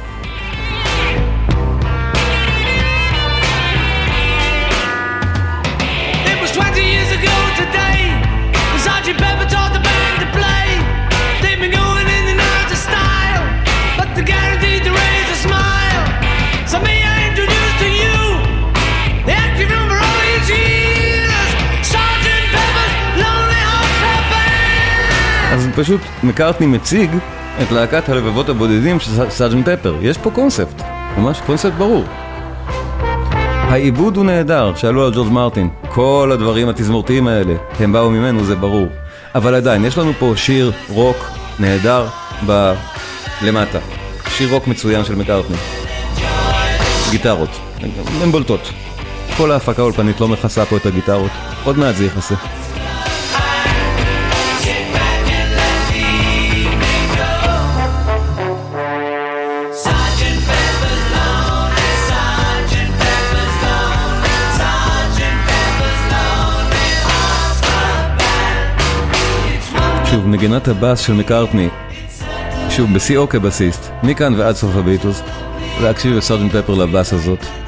[25.75, 27.11] פשוט מקארטני מציג
[27.61, 29.95] את להקת הלבבות הבודדים של סארג'נט פפר.
[30.01, 30.81] יש פה קונספט,
[31.17, 32.03] ממש קונספט ברור.
[33.71, 35.69] העיבוד הוא נהדר, שאלו על ג'ורג' מרטין.
[35.89, 38.87] כל הדברים התזמורתיים האלה, הם באו ממנו, זה ברור.
[39.35, 41.17] אבל עדיין, יש לנו פה שיר רוק
[41.59, 42.05] נהדר
[42.45, 42.73] ב...
[43.41, 43.79] למטה.
[44.29, 45.57] שיר רוק מצוין של מקארטני.
[47.11, 47.49] גיטרות,
[48.21, 48.69] הן בולטות.
[49.37, 51.31] כל ההפקה האולפנית לא מכסה פה את הגיטרות,
[51.63, 52.35] עוד מעט זה יכסה.
[70.21, 71.69] שוב, נגינת הבאס של מקארטני,
[72.69, 75.21] שוב, בשיאו כבסיסט, מכאן ועד סוף הביטלס,
[75.81, 77.60] להקשיב לסארג'נט פפר לבאס הזאת.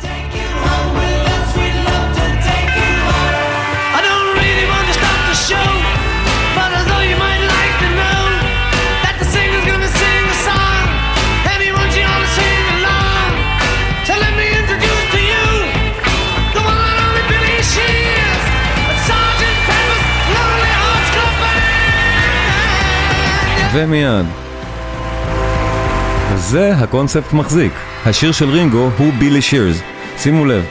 [26.36, 27.74] זה הקונספט מחזיק.
[28.06, 29.82] השיר של רינגו הוא בילי שירס.
[30.18, 30.64] שימו לב.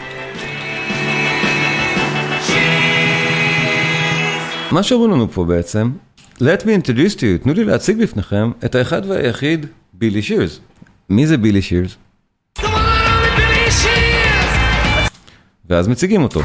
[4.71, 5.91] מה שאומרים לנו פה בעצם,
[6.39, 10.61] let me introduce to you, תנו לי להציג בפניכם את האחד והיחיד בילי שירס.
[11.11, 11.97] מי זה בילי שירס?
[15.71, 16.41] ואז מציגים אותו.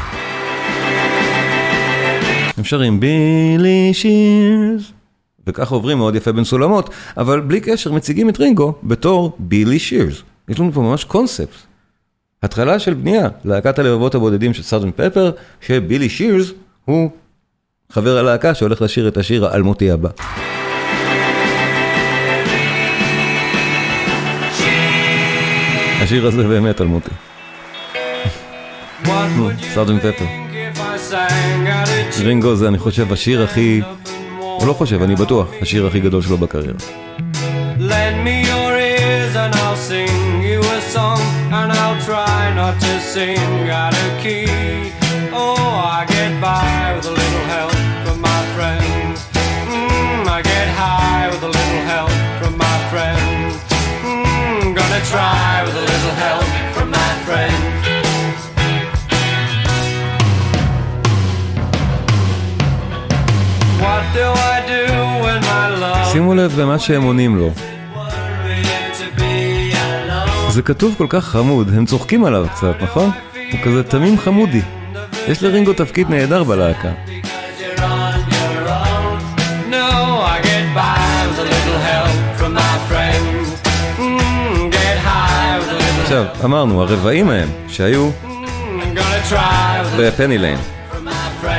[2.56, 4.97] הם שרים בילי שירס
[5.48, 10.22] וככה עוברים מאוד יפה בין סולמות, אבל בלי קשר מציגים את רינגו בתור בילי שירס.
[10.48, 11.56] יש לנו פה ממש קונספט.
[12.42, 15.30] התחלה של בנייה, להקת הלבבות הבודדים של סארדן פפר,
[15.60, 16.52] שבילי שירס
[16.84, 17.10] הוא
[17.92, 20.08] חבר הלהקה שהולך לשיר את השיר האלמותי הבא.
[26.02, 27.10] השיר הזה באמת אלמותי.
[29.74, 30.24] סארדן פפר.
[32.20, 33.80] רינגו זה אני חושב השיר הכי,
[34.60, 36.74] או לא חושב, אני בטוח, השיר הכי גדול שלו בקריירה.
[39.88, 41.22] Sing you a song
[41.58, 44.67] And I'll try not to sing out of key
[66.28, 67.50] שימו לב למה שהם עונים לו.
[70.48, 73.10] זה כתוב כל כך חמוד, הם צוחקים עליו קצת, נכון?
[73.52, 74.60] הוא כזה תמים חמודי.
[75.28, 76.88] יש לרינגו תפקיד נהדר בלהקה.
[86.02, 88.10] עכשיו, אמרנו, הרבעים ההם, שהיו
[89.98, 90.58] בפני ליין.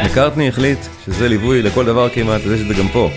[0.06, 3.10] מקארטני החליט שזה ליווי לכל דבר כמעט, ויש את זה גם פה.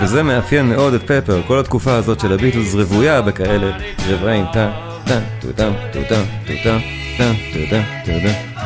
[0.00, 3.78] וזה מאפיין מאוד את פפר, כל התקופה הזאת של הביטלס רבויה בכאלה
[4.08, 4.70] רבעים, טה,
[5.04, 6.78] טה, טוטה, טוטה, טוטה,
[7.18, 8.58] טה, טוטה, טוטה.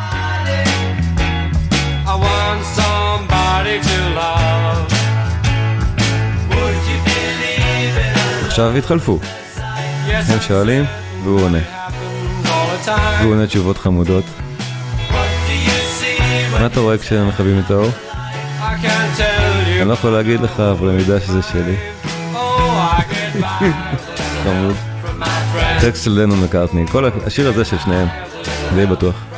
[8.46, 9.18] עכשיו התחלפו.
[10.06, 10.84] הם שואלים,
[11.24, 11.58] והוא עונה.
[13.20, 14.24] והוא עונה תשובות חמודות.
[16.52, 17.90] מה אתה רואה כשהם מכבים את האור?
[19.82, 21.76] אני לא יכול להגיד לך, אבל אני יודע שזה שלי.
[24.44, 24.74] חמוד.
[25.80, 28.08] טקסט של דנו מקארטני, כל השיר הזה של שניהם,
[28.74, 29.31] די בטוח.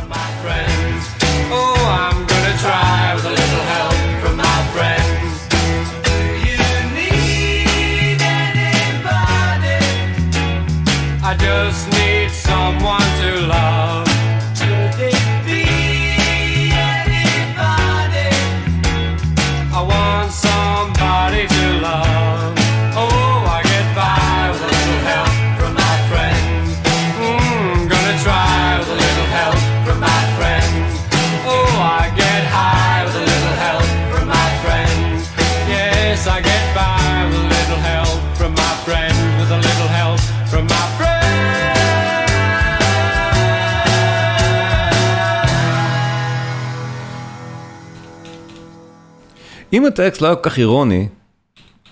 [49.75, 51.09] אם הטקסט לא היה כל כך אירוני,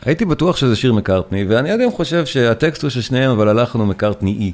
[0.05, 3.78] הייתי בטוח שזה שיר מקארטני, ואני עד היום חושב שהטקסט הוא של שניהם, אבל הלחן
[3.78, 4.53] הוא מקארטני-אי.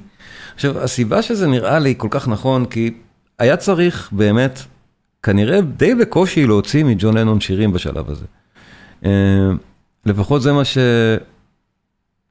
[0.55, 2.95] עכשיו, הסיבה שזה נראה לי כל כך נכון, כי
[3.39, 4.61] היה צריך באמת,
[5.23, 8.25] כנראה די בקושי להוציא מג'ון לנון שירים בשלב הזה.
[9.05, 9.11] אה,
[10.07, 10.79] לפחות זה מה ש...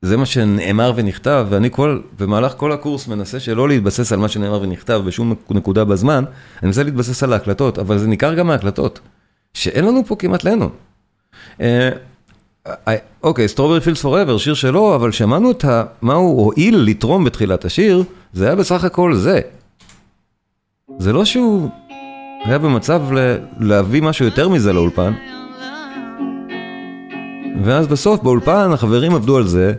[0.02, 4.62] זה מה שנאמר ונכתב, ואני כל, במהלך כל הקורס מנסה שלא להתבסס על מה שנאמר
[4.62, 6.24] ונכתב בשום נקודה בזמן,
[6.62, 9.00] אני מנסה להתבסס על ההקלטות, אבל זה ניכר גם מההקלטות,
[9.54, 10.70] שאין לנו פה כמעט לנון.
[11.62, 11.90] אה,
[12.88, 15.66] אה, אוקיי, סטרובר פילס פוראבר, שיר שלו, אבל שמענו את
[16.02, 18.04] מה הוא הועיל לתרום בתחילת השיר,
[18.34, 19.42] זה היה בסך הכל זה.
[21.00, 21.70] זה לא שהוא
[22.44, 23.02] היה במצב
[23.60, 25.14] להביא משהו יותר מזה לאולפן.
[27.64, 29.74] ואז בסוף באולפן החברים עבדו על זה,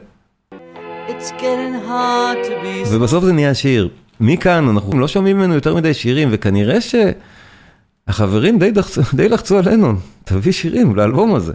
[2.91, 3.89] ובסוף זה נהיה שיר.
[4.21, 9.93] מכאן אנחנו לא שומעים ממנו יותר מדי שירים, וכנראה שהחברים די, דחצו, די לחצו עלינו,
[10.25, 11.53] תביא שירים לאלבום הזה.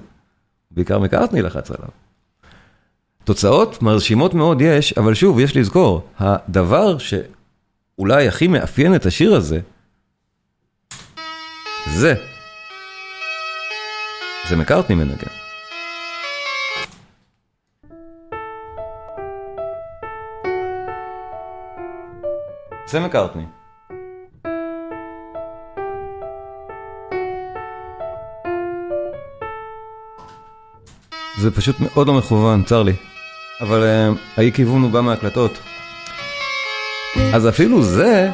[0.74, 1.90] בעיקר מקארטני לחץ עליו.
[3.24, 9.60] תוצאות מרשימות מאוד יש, אבל שוב, יש לזכור, הדבר שאולי הכי מאפיין את השיר הזה,
[11.94, 12.14] זה.
[14.50, 15.28] זה מקארטני מנגן.
[22.86, 23.63] זה מקארטני.
[31.38, 32.94] זה פשוט מאוד לא מכוון, צר לי.
[33.62, 35.60] אבל uh, האי כיוון הוא בא מהקלטות.
[37.34, 38.30] אז אפילו זה,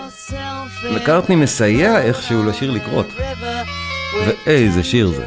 [0.95, 3.07] מקארטני מסייע איכשהו לשיר לקרות.
[4.25, 5.25] ואיזה שיר זה.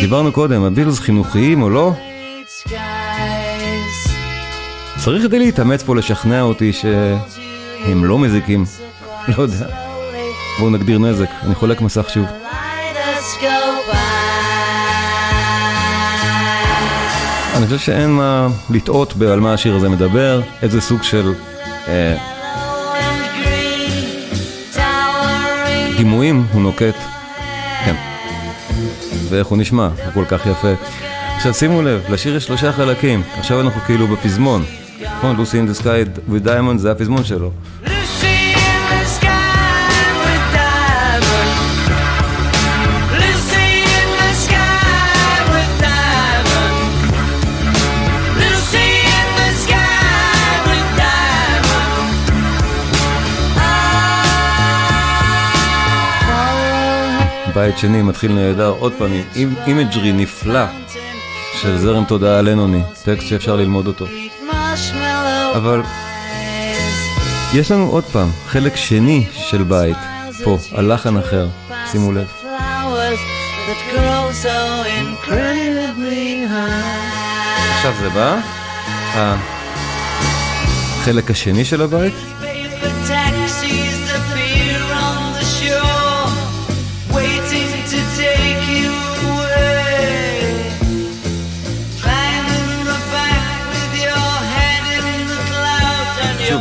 [0.00, 1.92] דיברנו קודם, הבילס חינוכיים או לא?
[5.04, 8.64] צריך כדי להתאמץ פה לשכנע אותי שהם לא מזיקים.
[9.28, 9.66] לא יודע.
[10.58, 12.26] בואו נגדיר נזק, אני חולק מסך שוב.
[17.56, 21.32] אני חושב שאין מה לטעות על מה השיר הזה מדבר, איזה סוג של
[21.88, 22.16] אה,
[25.96, 26.94] דימויים הוא נוקט.
[27.84, 27.94] כן.
[29.28, 30.72] ואיך הוא נשמע, הוא כל כך יפה.
[31.36, 34.64] עכשיו שימו לב, לשיר יש שלושה חלקים, עכשיו אנחנו כאילו בפזמון.
[35.16, 37.50] נכון, Lucy in the Sky with Diamonds זה הפזמון שלו.
[57.54, 60.64] בית שני מתחיל נהדר, עוד פעם עם imagery נפלא
[61.60, 64.06] של זרם תודעה לנוני, טקסט שאפשר ללמוד אותו.
[65.56, 65.82] אבל
[67.54, 69.96] יש לנו עוד פעם חלק שני של בית,
[70.44, 71.48] פה, על לחן אחר,
[71.90, 72.26] שימו לב.
[77.74, 78.36] עכשיו זה בא,
[79.14, 82.14] החלק השני של הבית.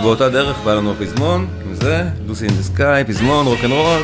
[0.02, 4.02] באותה דרך בא לנו הפזמון, עם זה, לוסי אין דה סקאי, פזמון, רוקנרול.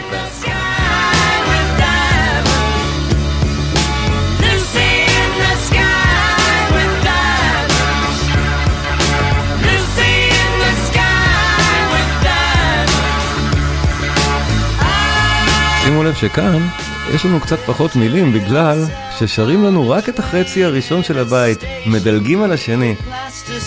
[15.83, 16.67] שימו לב שכאן
[17.13, 18.83] יש לנו קצת פחות מילים בגלל
[19.19, 22.95] ששרים לנו רק את החצי הראשון של הבית, מדלגים על השני,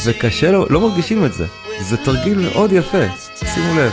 [0.04, 1.46] וקשה לו, לא מרגישים את זה.
[1.80, 3.04] זה תרגיל מאוד יפה,
[3.54, 3.92] שימו לב.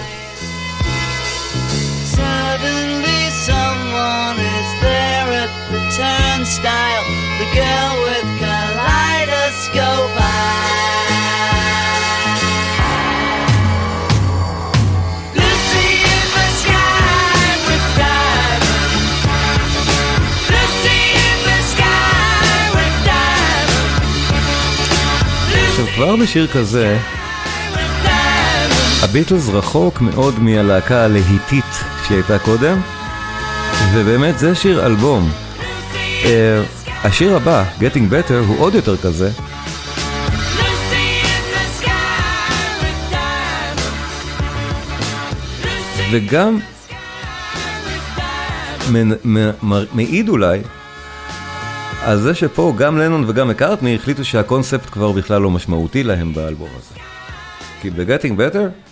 [25.96, 27.00] כבר בשיר כזה
[29.04, 31.66] הביטלס רחוק מאוד מהלהקה הלהיטית
[32.08, 32.82] שהיא הייתה קודם,
[33.94, 35.32] ובאמת זה שיר אלבום.
[36.24, 36.28] Uh,
[37.04, 39.32] השיר הבא, Getting Better, הוא עוד יותר כזה.
[46.12, 46.60] וגם
[49.94, 50.60] מעיד אולי
[52.04, 56.70] על זה שפה גם לנון וגם מקארטני החליטו שהקונספט כבר בכלל לא משמעותי להם באלבום
[56.78, 57.00] הזה.
[57.82, 58.87] כי ב-Getting Better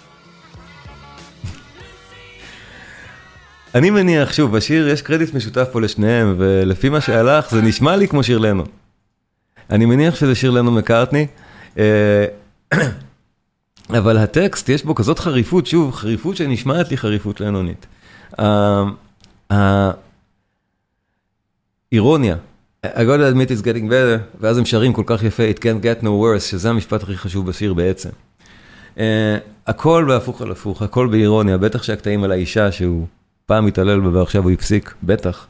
[3.76, 8.07] אני מניח, שוב, בשיר יש קרדיט משותף פה לשניהם, ולפי מה שהלך, זה נשמע לי
[8.07, 8.63] כמו שיר לנו.
[9.69, 11.28] אני מניח שזה שיר לנו מקארטני,
[11.78, 12.26] אה,
[13.99, 17.86] אבל הטקסט, יש בו כזאת חריפות, שוב, חריפות שנשמעת לי חריפות לנונית.
[21.91, 22.36] האירוניה,
[22.86, 25.84] I got to admit it's getting better, ואז הם שרים כל כך יפה, it can't
[25.84, 28.09] get no worse, שזה המשפט הכי חשוב בשיר בעצם.
[28.95, 28.99] Uh,
[29.67, 33.07] הכל בהפוך על הפוך, הכל באירוניה, בטח שהקטעים על האישה שהוא
[33.45, 35.47] פעם התעלל בה ועכשיו הוא הפסיק, בטח.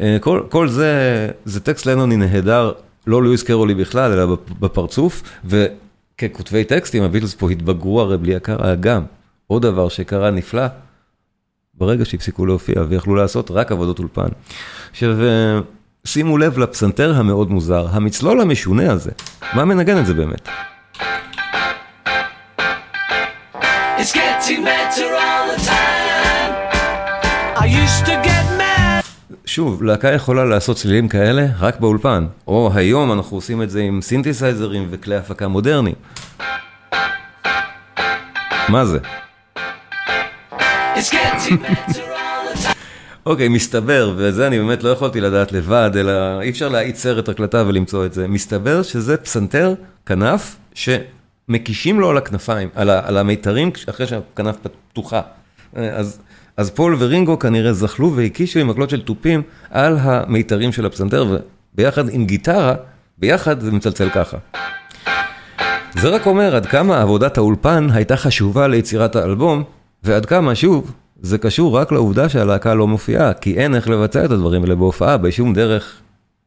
[0.00, 2.72] אה, כל, כל זה, זה טקסט לנוני נהדר,
[3.06, 9.02] לא לואיס קרולי בכלל, אלא בפרצוף, וככותבי טקסטים, הביטלס פה התבגרו הרי בלי הכר האגם.
[9.46, 10.66] עוד דבר שקרה נפלא,
[11.74, 14.28] ברגע שהפסיקו להופיע ויכלו לעשות רק עבודות אולפן.
[14.90, 15.60] עכשיו, אה,
[16.04, 19.10] שימו לב לפסנתר המאוד מוזר, המצלול המשונה הזה,
[19.54, 20.48] מה מנגן את זה באמת?
[23.98, 26.41] It's getting better all the time
[29.46, 34.02] שוב, להקה יכולה לעשות צלילים כאלה רק באולפן, או היום אנחנו עושים את זה עם
[34.02, 35.94] סינתסייזרים וכלי הפקה מודרניים.
[38.68, 38.98] מה זה?
[43.26, 47.28] אוקיי, okay, מסתבר, וזה אני באמת לא יכולתי לדעת לבד, אלא אי אפשר להאיץ סרט
[47.28, 48.28] הקלטה ולמצוא את זה.
[48.28, 49.74] מסתבר שזה פסנתר,
[50.06, 54.56] כנף, שמקישים לו על הכנפיים, על, על המיתרים אחרי שהכנף
[54.92, 55.20] פתוחה.
[55.76, 56.18] אה, אז
[56.56, 61.38] אז פול ורינגו כנראה זחלו והקישו עם מקלות של תופים על המיתרים של הפסנתר,
[61.74, 62.74] וביחד עם גיטרה,
[63.18, 64.36] ביחד זה מצלצל ככה.
[65.94, 69.64] זה רק אומר עד כמה עבודת האולפן הייתה חשובה ליצירת האלבום,
[70.02, 74.30] ועד כמה, שוב, זה קשור רק לעובדה שהלהקה לא מופיעה, כי אין איך לבצע את
[74.30, 76.00] הדברים האלה בהופעה בשום דרך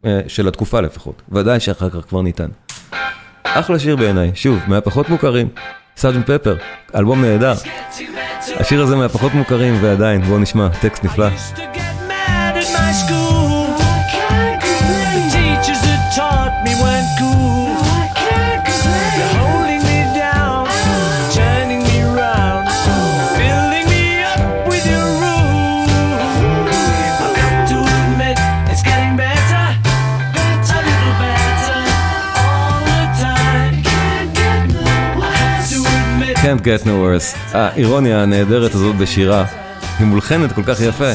[0.06, 1.22] אה, של התקופה לפחות.
[1.32, 2.50] ודאי שאחר כך כבר ניתן.
[3.44, 5.48] אחלה שיר בעיניי, שוב, מהפחות מוכרים,
[5.98, 6.56] סאג'נט פפר,
[6.96, 7.54] אלבום נהדר.
[8.60, 11.28] השיר הזה מהפחות מוכרים ועדיין, בואו נשמע, טקסט נפלא.
[36.62, 37.58] Get no worse.
[37.58, 39.46] האירוניה הנהדרת הזאת בשירה,
[40.00, 41.12] היא מולחנת כל כך יפה.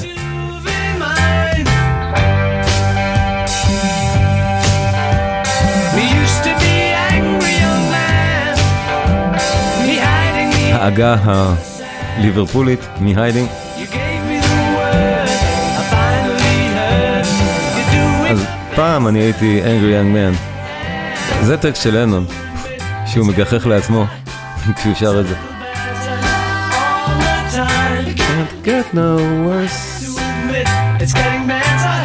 [10.73, 13.49] העגה הליברפולית me hiding.
[18.31, 20.37] אז פעם אני הייתי angry young man.
[21.43, 22.27] זה טקסט של לנון,
[23.07, 24.07] שהוא מגחך לעצמו
[24.76, 25.36] כשהוא שר את זה.
[27.56, 29.10] Can't get no
[29.48, 29.82] worse.
[31.02, 31.98] It's getting better.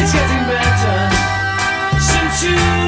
[0.00, 0.98] It's getting better.
[2.08, 2.81] Since you've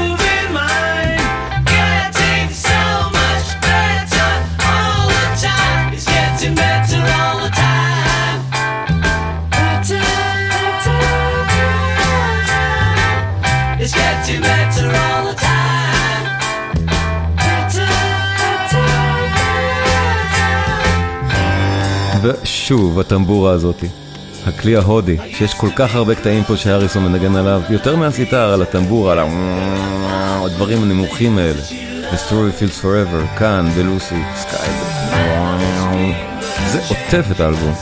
[22.26, 23.88] ושוב הטמבורה הזאתי.
[24.46, 29.12] הכלי ההודי, שיש כל כך הרבה קטעים פה שהאריסון מנגן עליו, יותר מהסיטר, על הטמבור,
[29.12, 29.20] על
[30.46, 31.62] הדברים הנמוכים האלה.
[32.12, 34.70] The story feels forever, כאן, בלוסי, סקאי,
[36.72, 37.74] זה עוטף את האלבום.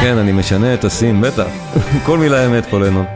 [0.00, 1.46] כן, אני משנה את הסים, בטח.
[2.04, 3.06] כל מילה אמת פה לנון.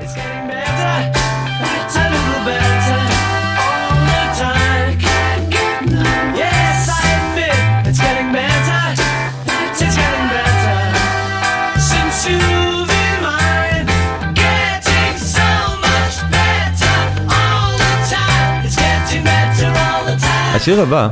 [20.60, 21.08] השיר הבא,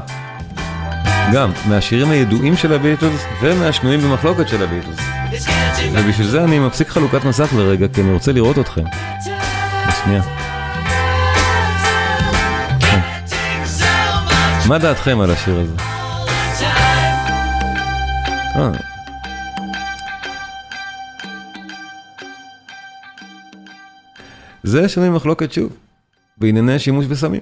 [1.33, 4.99] גם מהשירים הידועים של הביטלס ומהשנויים במחלוקת של הביטלס.
[5.93, 8.85] ובשביל זה אני מפסיק חלוקת מסך לרגע, כי אני רוצה לראות אתכם.
[10.05, 10.23] שנייה.
[12.81, 13.01] כן.
[14.69, 15.75] מה דעתכם על השיר הזה?
[18.57, 18.71] אה.
[24.63, 25.73] זה שנוי מחלוקת שוב,
[26.39, 27.41] בענייני שימוש בסמים.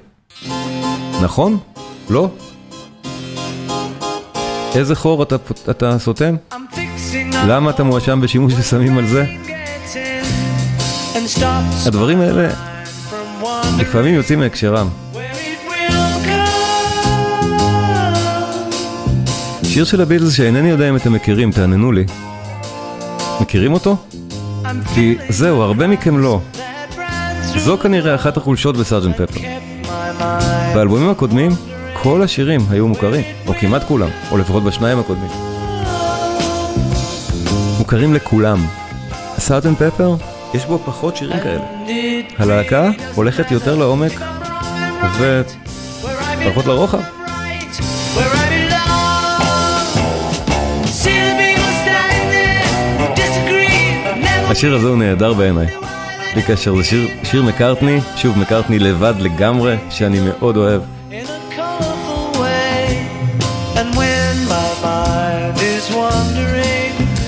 [1.22, 1.58] נכון?
[2.10, 2.28] לא?
[4.74, 5.36] איזה חור אתה,
[5.70, 6.36] אתה סותם?
[7.46, 9.24] למה אתה מואשם בשימוש בסמים על זה?
[11.86, 12.48] הדברים האלה
[13.78, 14.88] לפעמים יוצאים מהקשרם.
[19.64, 22.04] שיר של הביטלס שאינני יודע אם אתם מכירים, תעננו לי.
[23.40, 23.96] מכירים אותו?
[24.94, 26.40] כי זהו, הרבה מכם לא.
[27.56, 29.40] זו כנראה אחת החולשות בסארג'נט פפר.
[30.74, 31.50] באלבומים הקודמים,
[32.08, 35.30] כל השירים היו מוכרים, או כמעט כולם, או לפחות בשניים הקודמים.
[37.78, 38.66] מוכרים לכולם.
[39.38, 40.14] סארג'נט פפר,
[40.54, 41.64] יש בו פחות שירים כאלה.
[42.38, 44.12] הלהקה הולכת יותר לעומק
[45.18, 47.00] ופחות לרוחב.
[54.50, 55.66] השיר הזה הוא נהדר בעיניי.
[56.32, 60.95] בלי קשר, זה שיר, שיר מקארטני, שוב מקארטני לבד לגמרי, שאני מאוד אוהב.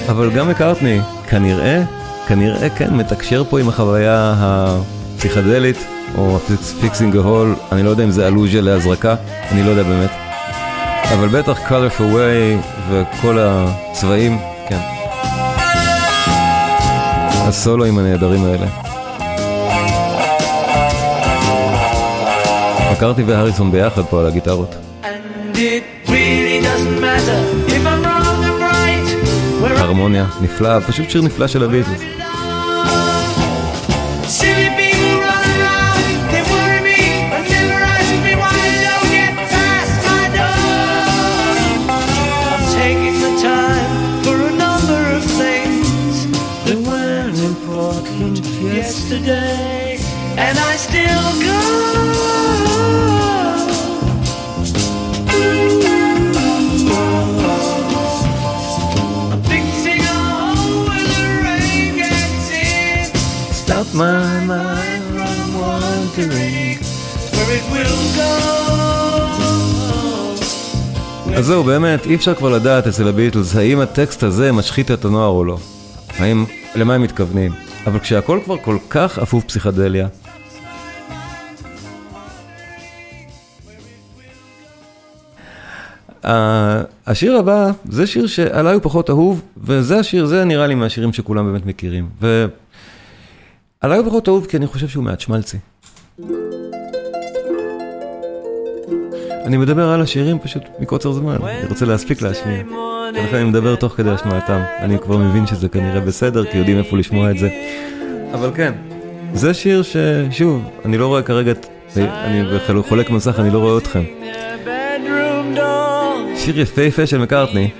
[0.09, 1.82] אבל גם מקארטני, כנראה,
[2.28, 5.76] כנראה כן, מתקשר פה עם החוויה הפסיכדלית,
[6.18, 6.38] או
[6.80, 9.14] fixing a hole, אני לא יודע אם זה אלוז'יה להזרקה,
[9.52, 10.11] אני לא יודע באמת.
[11.12, 14.38] אבל בטח colorful way וכל הצבעים,
[14.68, 14.80] כן.
[17.30, 18.66] הסולואים הנהדרים האלה.
[22.92, 24.88] מקארטי והריסון ביחד פה על הגיטרות.
[29.99, 32.18] הרמוניה, נפלא, פשוט שיר נפלא של הביטלס.
[71.39, 75.28] אז זהו, באמת, אי אפשר כבר לדעת אצל הביטלס האם הטקסט הזה משחית את הנוער
[75.28, 75.59] או לא.
[76.18, 77.53] האם, למה הם מתכוונים.
[77.86, 80.09] אבל כשהכל כבר כל כך אפוף פסיכדליה,
[87.07, 91.53] השיר הבא, זה שיר שעליי הוא פחות אהוב, וזה השיר, זה נראה לי מהשירים שכולם
[91.53, 92.09] באמת מכירים.
[92.20, 95.59] ועליי הוא פחות אהוב כי אני חושב שהוא מעט שמלצי.
[99.49, 102.62] אני מדבר על השירים פשוט מקוצר זמן, אני רוצה להספיק להשמיע.
[103.14, 104.61] ולכן אני מדבר תוך כדי השמעתם.
[104.78, 107.49] אני כבר מבין שזה כנראה בסדר, כי יודעים איפה לשמוע את זה.
[108.32, 108.72] אבל כן,
[109.34, 111.53] זה שיר ששוב, אני לא רואה כרגע,
[111.96, 112.44] אני
[112.88, 114.03] חולק מסך, אני לא רואה אתכם.
[116.36, 117.70] שיר יפהפה של מקארטני,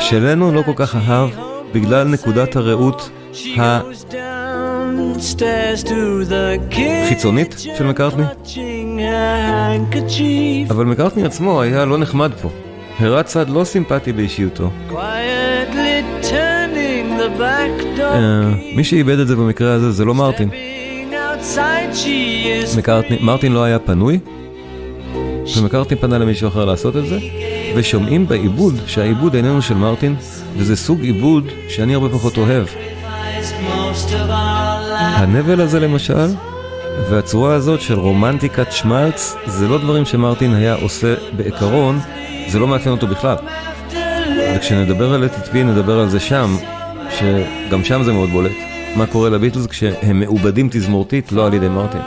[0.00, 1.30] שלנו לא כל כך אהב
[1.74, 3.10] בגלל נקודת הראות
[7.06, 8.24] החיצונית של מקארטני.
[10.70, 12.50] אבל מקארטני עצמו היה לא נחמד פה.
[12.98, 14.70] הראה צד לא סימפטי באישיותו.
[18.00, 20.50] אה, מי שאיבד את זה במקרה הזה זה לא מרטין.
[22.76, 24.18] מקארטני, מרטין לא היה פנוי,
[25.56, 27.18] ומקארטני פנה למישהו אחר לעשות את זה,
[27.76, 30.16] ושומעים בעיבוד שהעיבוד איננו של מרטין,
[30.56, 32.66] וזה סוג עיבוד שאני הרבה פחות אוהב.
[34.98, 36.26] הנבל הזה למשל,
[37.10, 41.98] והצורה הזאת של רומנטיקת שמלץ, זה לא דברים שמרטין היה עושה בעיקרון,
[42.48, 43.36] זה לא מאפיין אותו בכלל.
[44.56, 46.56] וכשנדבר על אתי נדבר על זה שם,
[47.10, 48.52] שגם שם זה מאוד בולט.
[48.96, 52.00] מה קורה לביטלס כשהם מעובדים תזמורתית, לא על ידי מרטין.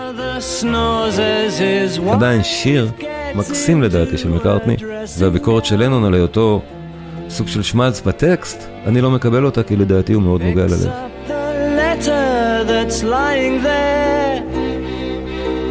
[2.13, 2.91] עדיין שיר
[3.35, 4.75] מקסים לדעתי של מקארטני,
[5.17, 6.61] והביקורת של לנון על היותו
[7.29, 10.89] סוג של שמלץ בטקסט, אני לא מקבל אותה כי לדעתי הוא מאוד נוגע ללב.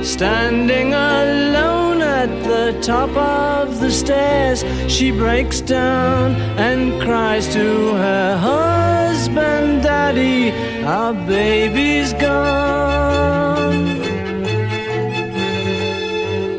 [0.10, 6.36] Standing alone at the top of the stairs, she breaks down
[6.68, 7.68] and cries to
[8.04, 10.52] her husband, Daddy,
[10.84, 12.86] our baby's gone.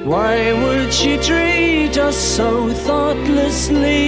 [0.06, 2.50] Why would she treat us so
[2.88, 4.06] thoughtlessly?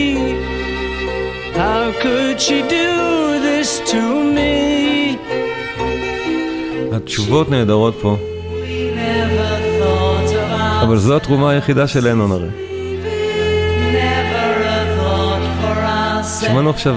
[1.54, 4.02] How could she do this to
[4.36, 5.18] me?
[6.92, 8.16] התשובות נהדרות פה.
[10.93, 12.47] אבל זו התרומה היחידה של לנון הרי.
[16.39, 16.95] שמענו עכשיו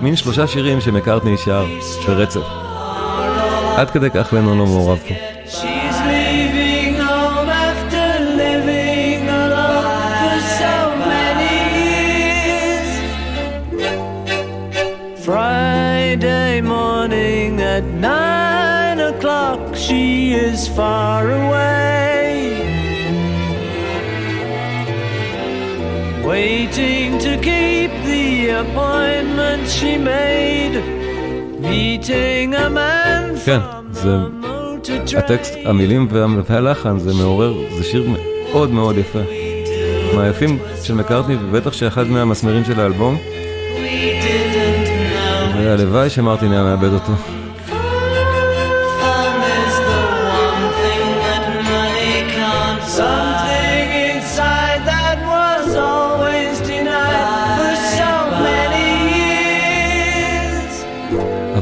[0.00, 1.66] מין שלושה שירים שמקארטני שר
[2.06, 2.40] ברצף.
[3.76, 5.14] עד כדי כך לנון לא מעורב פה.
[18.00, 20.04] Nine o'clock, she
[20.46, 22.27] is far away.
[26.28, 30.76] Waiting to keep the appointment she made,
[31.62, 33.60] meeting a man כן,
[33.90, 34.16] זה...
[35.18, 36.08] הטקסט, המילים
[36.46, 38.10] והלחן, זה מעורר, זה שיר
[38.52, 39.18] מאוד מאוד יפה.
[40.16, 43.18] מהיפים של מקארטני, ובטח שאחד מהמסמרים של האלבום.
[45.56, 47.37] והלוואי שמרטין היה מאבד אותו.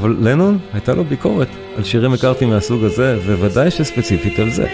[0.07, 4.67] אבל לנון, הייתה לו ביקורת על שירי מקארטי מהסוג הזה, וודאי שספציפית על זה.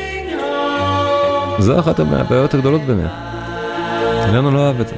[1.58, 3.10] זו אחת הבעיות הגדולות ביניהם.
[4.34, 4.94] לנון לא אהב את זה.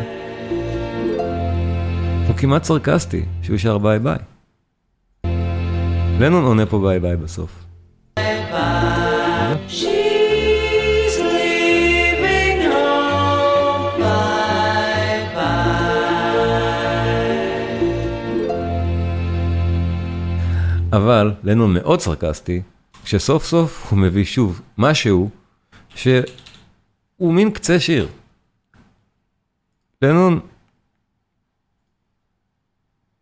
[2.27, 4.19] הוא כמעט סרקסטי שהוא שר bye bye.
[6.21, 7.64] לנון עונה פה bye bye בסוף.
[20.97, 22.63] אבל לנון מאוד סרקסטי,
[23.05, 25.31] כשסוף סוף הוא מביא שוב משהו
[25.95, 28.09] שהוא מין קצה שיר.
[30.03, 30.41] לנון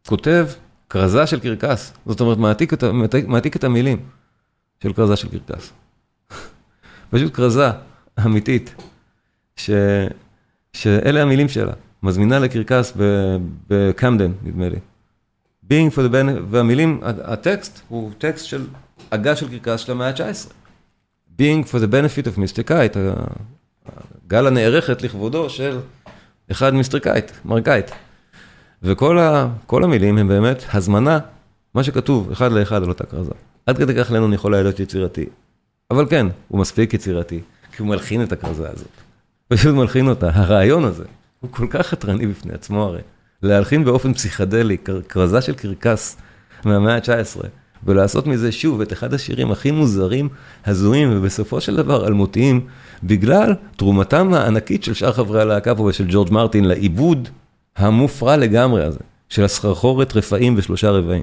[0.07, 0.47] כותב
[0.91, 2.85] כרזה של קרקס, זאת אומרת מעתיק את,
[3.27, 4.01] מעתיק את המילים
[4.83, 5.73] של כרזה של קרקס.
[7.11, 7.71] פשוט כרזה
[8.25, 8.75] אמיתית,
[9.57, 9.71] ש...
[10.73, 12.93] שאלה המילים שלה, מזמינה לקרקס
[13.69, 14.79] בקמדן, נדמה לי.
[15.73, 18.67] Being for the benefit, והמילים, הטקסט הוא טקסט של
[19.13, 20.53] הגה של קרקס של המאה ה-19.
[21.39, 22.69] being for the benefit of Mr.
[22.69, 22.99] Kite,
[24.27, 25.79] הגאלה הנערכת לכבודו של
[26.51, 26.99] אחד Mr.
[26.99, 27.91] Kite, מר קייט.
[28.83, 31.19] וכל ה, המילים הם באמת הזמנה,
[31.75, 33.33] מה שכתוב אחד לאחד על אותה כרזה.
[33.67, 35.27] עד כדי כך לנון יכול להיות יצירתי.
[35.91, 37.41] אבל כן, הוא מספיק יצירתי,
[37.73, 38.89] כי הוא מלחין את הכרזה הזאת.
[39.49, 40.31] פשוט מלחין אותה.
[40.35, 41.05] הרעיון הזה
[41.41, 43.01] הוא כל כך חתרני בפני עצמו הרי.
[43.43, 44.77] להלחין באופן פסיכדלי,
[45.09, 46.17] כרזה של קרקס
[46.65, 47.47] מהמאה ה-19,
[47.85, 50.29] ולעשות מזה שוב את אחד השירים הכי מוזרים,
[50.67, 52.61] הזויים, ובסופו של דבר אלמותיים,
[53.05, 57.29] בגלל תרומתם הענקית של שאר חברי הלהקה פה ושל ג'ורג' מרטין לעיבוד
[57.77, 61.23] המופרע לגמרי הזה, של הסחרחורת רפאים ושלושה רבעים.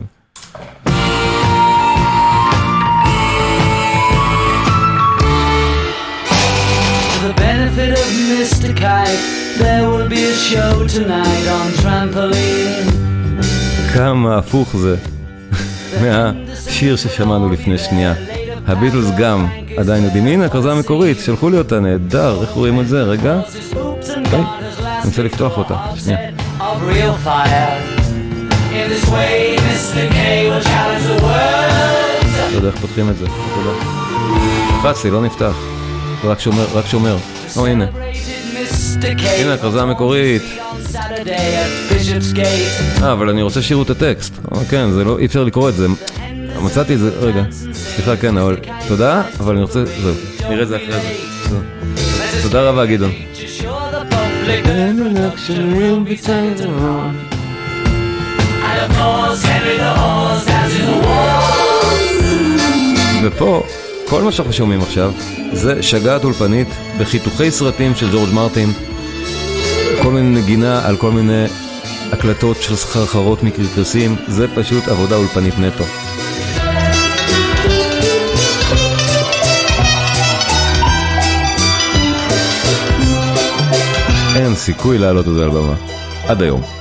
[8.79, 9.48] kite.
[9.59, 12.93] There will be a show tonight on trampoline.
[13.93, 14.95] כמה הפוך זה
[16.01, 18.13] מהשיר ששמענו לפני שנייה.
[18.67, 19.47] הביטלס גם
[19.77, 23.01] עדיין יודעים, הנה הכרזה המקורית, שלחו לי אותה נהדר, איך רואים את זה?
[23.03, 23.39] רגע.
[24.33, 26.19] אני רוצה לפתוח אותה, שנייה.
[32.51, 33.71] לא יודע איך פותחים את זה, תודה.
[34.79, 35.55] לחצתי, לא נפתח.
[36.23, 37.17] רק שומר, רק שומר.
[37.57, 37.85] או הנה.
[39.39, 40.41] הנה הכרזה המקורית.
[43.03, 44.33] אה, אבל אני רוצה שיראו את הטקסט.
[44.55, 45.87] אה, כן, זה לא, אי אפשר לקרוא את זה.
[46.61, 47.43] מצאתי את זה, רגע.
[47.73, 48.57] סליחה, כן, אבל...
[48.87, 49.85] תודה, אבל אני רוצה...
[49.85, 50.13] זהו,
[50.49, 50.91] נראה את זה אחרי
[51.49, 51.59] זה.
[52.41, 53.11] תודה רבה, גדעון.
[63.23, 63.63] ופה,
[64.09, 65.11] כל מה שאנחנו שומעים עכשיו,
[65.53, 66.67] זה שגעת אולפנית
[66.99, 68.69] בחיתוכי סרטים של ג'ורג' מרטין,
[70.03, 71.45] כל מיני נגינה על כל מיני
[72.11, 75.83] הקלטות של סחרחרות מקרקסים, זה פשוט עבודה אולפנית נטו.
[84.35, 85.75] אין סיכוי להעלות את זה על במה.
[86.27, 86.78] עד היום.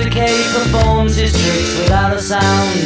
[0.00, 2.78] K performs his tricks without a sound.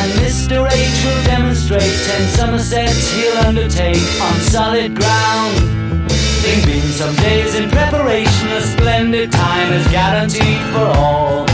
[0.00, 0.66] And Mr.
[0.70, 5.56] H will demonstrate 10 Somersets he'll undertake on solid ground.
[6.42, 11.44] There've been some days in preparation, a splendid time is guaranteed for all.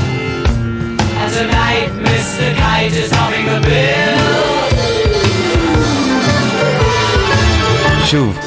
[1.23, 2.55] And tonight, Mr.
[2.55, 4.53] Kite is topping the bill.
[8.05, 8.39] שוב,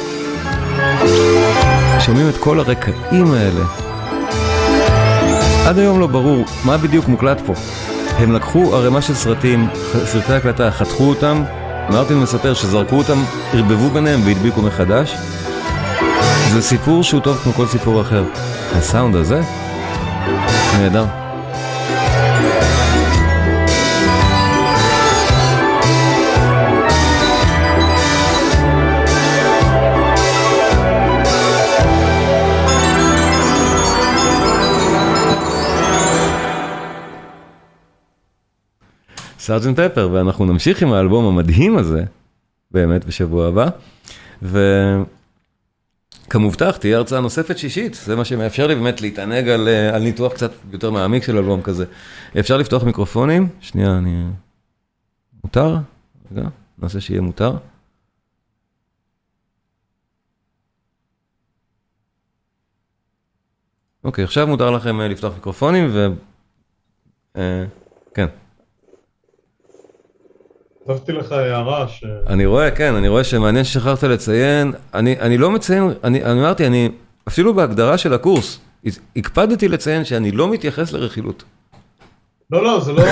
[2.00, 3.64] שומעים את כל הרקעים האלה.
[5.65, 7.53] עד היום לא ברור מה בדיוק מוקלט פה.
[8.17, 9.67] הם לקחו ערימה של סרטים,
[10.05, 11.43] סרטי הקלטה, חתכו אותם,
[11.89, 15.15] מרטין מספר שזרקו אותם, ערבבו ביניהם והדביקו מחדש.
[16.53, 18.23] זה סיפור שהוא טוב כמו כל סיפור אחר.
[18.75, 19.41] הסאונד הזה,
[20.77, 21.20] נהדר.
[39.41, 42.03] סארג'נט פפר, ואנחנו נמשיך עם האלבום המדהים הזה,
[42.71, 43.69] באמת, בשבוע הבא.
[46.27, 50.33] וכמובטח, תהיה הרצאה נוספת שישית, זה מה שמאפשר לי באמת להתענג על, אה, על ניתוח
[50.33, 51.85] קצת יותר מעמיק של אלבום כזה.
[52.39, 53.49] אפשר לפתוח מיקרופונים?
[53.61, 54.25] שנייה, אני...
[55.43, 55.77] מותר?
[56.31, 57.57] רגע, נעשה שיהיה מותר.
[64.03, 66.07] אוקיי, עכשיו מותר לכם אה, לפתוח מיקרופונים ו...
[67.37, 67.65] אה,
[68.13, 68.27] כן.
[70.85, 72.03] כתבתי לך הערה ש...
[72.27, 76.67] אני רואה, כן, אני רואה שמעניין ששכחת לציין, אני, אני לא מציין, אני, אני אמרתי,
[76.67, 76.89] אני,
[77.27, 78.59] אפילו בהגדרה של הקורס,
[79.15, 81.43] הקפדתי לציין שאני לא מתייחס לרכילות.
[82.51, 83.03] לא, לא, זה לא...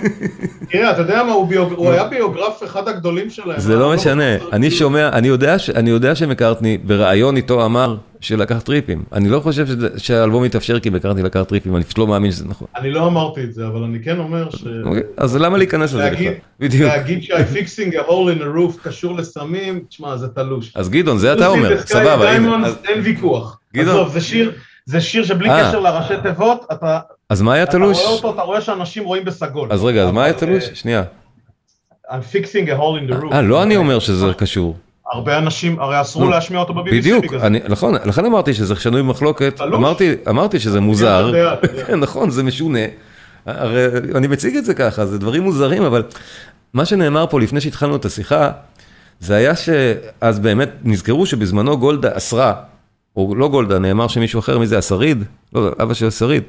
[0.70, 1.72] תראה, אתה יודע מה, הוא, ביוג...
[1.72, 3.60] הוא היה ביוגרף אחד הגדולים שלהם.
[3.60, 8.60] זה לא משנה, אני שומע, אני יודע, ש, אני יודע שמקארטני בריאיון איתו אמר שלקח
[8.60, 9.04] טריפים.
[9.12, 9.66] אני לא חושב
[9.96, 12.68] שהאלבום יתאפשר כי מקארטני לקח טריפים, אני פשוט לא מאמין שזה נכון.
[12.76, 14.64] אני לא אמרתי את זה, אבל אני כן אומר ש...
[14.84, 16.32] אוקיי, אז למה להיכנס לזה בכלל?
[16.60, 16.90] בדיוק.
[16.90, 20.72] להגיד שה-fixing a hole in a roof קשור לסמים, תשמע, זה תלוש.
[20.74, 22.32] אז גדעון, זה אתה אומר, סבבה.
[22.88, 23.58] אין ויכוח.
[23.74, 24.08] גדעון.
[24.08, 24.52] זה שיר,
[24.86, 25.68] זה שיר שבלי אה.
[25.68, 26.98] קשר לראשי תיבות, אתה...
[27.28, 27.98] אז מה היה אתה תלוש?
[27.98, 29.68] רואה אותו, אתה רואה שאנשים רואים בסגול.
[29.72, 30.68] אז רגע, אז מה היה תלוש?
[30.68, 31.02] אה, שנייה.
[32.08, 33.32] I'm fixing a hole in the roof.
[33.32, 34.76] אה, לא אני אומר שזה קשור.
[35.12, 37.34] הרבה אנשים, הרי אסרו נו, להשמיע אותו ב-BBC בדיוק.
[37.34, 39.74] אני, נכון, לכן אמרתי שזה שנוי במחלוקת, תלוש.
[39.74, 41.32] אמרתי, אמרתי שזה מוזר.
[41.86, 42.78] כן, נכון, זה משונה,
[43.46, 46.02] הרי אני מציג את זה ככה, זה דברים מוזרים, אבל
[46.74, 48.50] מה שנאמר פה לפני שהתחלנו את השיחה,
[49.20, 52.54] זה היה שאז באמת נזכרו שבזמנו גולדה אסרה,
[53.16, 56.42] או לא גולדה, נאמר שמישהו אחר מזה, השריד, לא, אבא של השריד.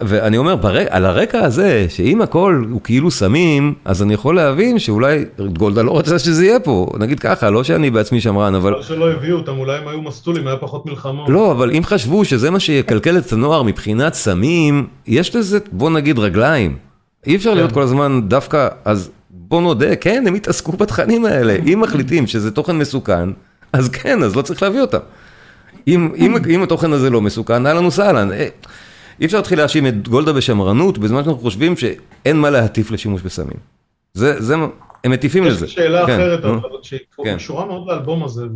[0.00, 4.78] ואני אומר, ברק, על הרקע הזה, שאם הכל הוא כאילו סמים, אז אני יכול להבין
[4.78, 8.74] שאולי גולדה לא רוצה שזה יהיה פה, נגיד ככה, לא שאני בעצמי שמרן, אבל...
[8.74, 11.28] אבל שלא הביאו אותם, אולי הם היו מסטולים, היה פחות מלחמות.
[11.28, 16.18] לא, אבל אם חשבו שזה מה שיקלקל את הנוער מבחינת סמים, יש לזה, בוא נגיד,
[16.18, 16.76] רגליים.
[17.26, 21.56] אי אפשר להיות כל הזמן דווקא, אז בוא נודה, כן, הם התעסקו בתכנים האלה.
[21.72, 23.28] אם מחליטים שזה תוכן מסוכן,
[23.72, 24.98] אז כן, אז לא צריך להביא אותם.
[25.88, 28.28] אם, אם, אם התוכן הזה לא מסוכן, אהלן וסהלן.
[29.20, 33.56] אי אפשר להתחיל להאשים את גולדה בשמרנות, בזמן שאנחנו חושבים שאין מה להטיף לשימוש בסמים.
[34.14, 34.54] זה, זה,
[35.04, 35.66] הם מטיפים יש לזה.
[35.66, 36.44] לי שאלה כן, אחרת.
[36.44, 37.36] אבל שהיא כן.
[37.36, 38.46] קשורה מאוד לאלבום הזה,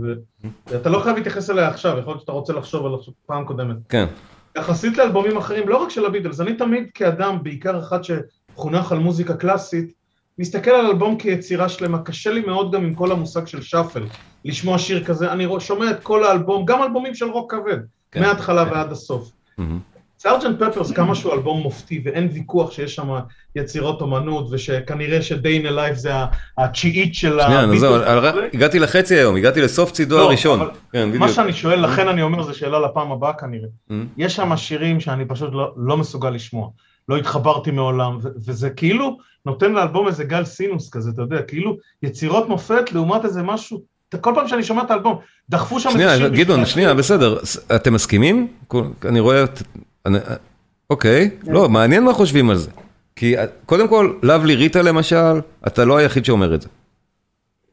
[0.66, 2.92] ואתה לא חייב להתייחס אליה עכשיו, יכול להיות שאתה רוצה לחשוב על
[3.26, 3.76] פעם קודמת.
[3.88, 4.06] כן.
[4.58, 9.34] יחסית לאלבומים אחרים, לא רק של הביטלס, אני תמיד כאדם, בעיקר אחד שחונך על מוזיקה
[9.34, 9.92] קלאסית,
[10.38, 14.02] מסתכל על אלבום כיצירה שלמה, קשה לי מאוד גם עם כל המושג של shuffle,
[14.44, 17.78] לשמוע שיר כזה, אני שומע את כל האלבום, גם אלבומים של רוק כבד,
[18.12, 18.20] כן.
[18.20, 19.32] מההתחלה ועד הסוף.
[19.58, 19.91] מהמם.
[20.22, 23.08] סארג'נט פפרס, כמה שהוא אלבום מופתי, ואין ויכוח שיש שם
[23.56, 26.26] יצירות אומנות, ושכנראה שדיין אלייב זה ה-
[26.58, 27.94] התשיעית של שנייה, נו, זהו.
[28.54, 30.68] הגעתי לחצי היום, הגעתי לסוף צידו לא, הראשון.
[30.92, 31.28] כן, מה.
[31.28, 33.68] שאני שואל, לכן אני אומר, זו שאלה לפעם הבאה כנראה.
[33.90, 33.92] Mm.
[34.16, 36.68] יש שם שירים שאני פשוט לא, לא מסוגל לשמוע.
[37.08, 42.48] לא התחברתי מעולם, וזה כאילו נותן לאלבום איזה גל סינוס כזה, אתה יודע, כאילו יצירות
[42.48, 43.82] מופת לעומת איזה משהו,
[44.20, 45.18] כל פעם שאני שומע את האלבום,
[45.50, 47.38] דחפו שם איזה שנייה, שיר גדעון, שנייה, בסדר.
[47.74, 48.48] אתם מסכימים?
[49.08, 49.44] אני רואה...
[50.06, 50.18] אני-
[50.90, 52.70] אוקיי, לא, מעניין מה חושבים על זה.
[53.16, 56.68] כי אה, קודם כל, לאבלי ריטה למשל, אתה לא היחיד שאומר את זה.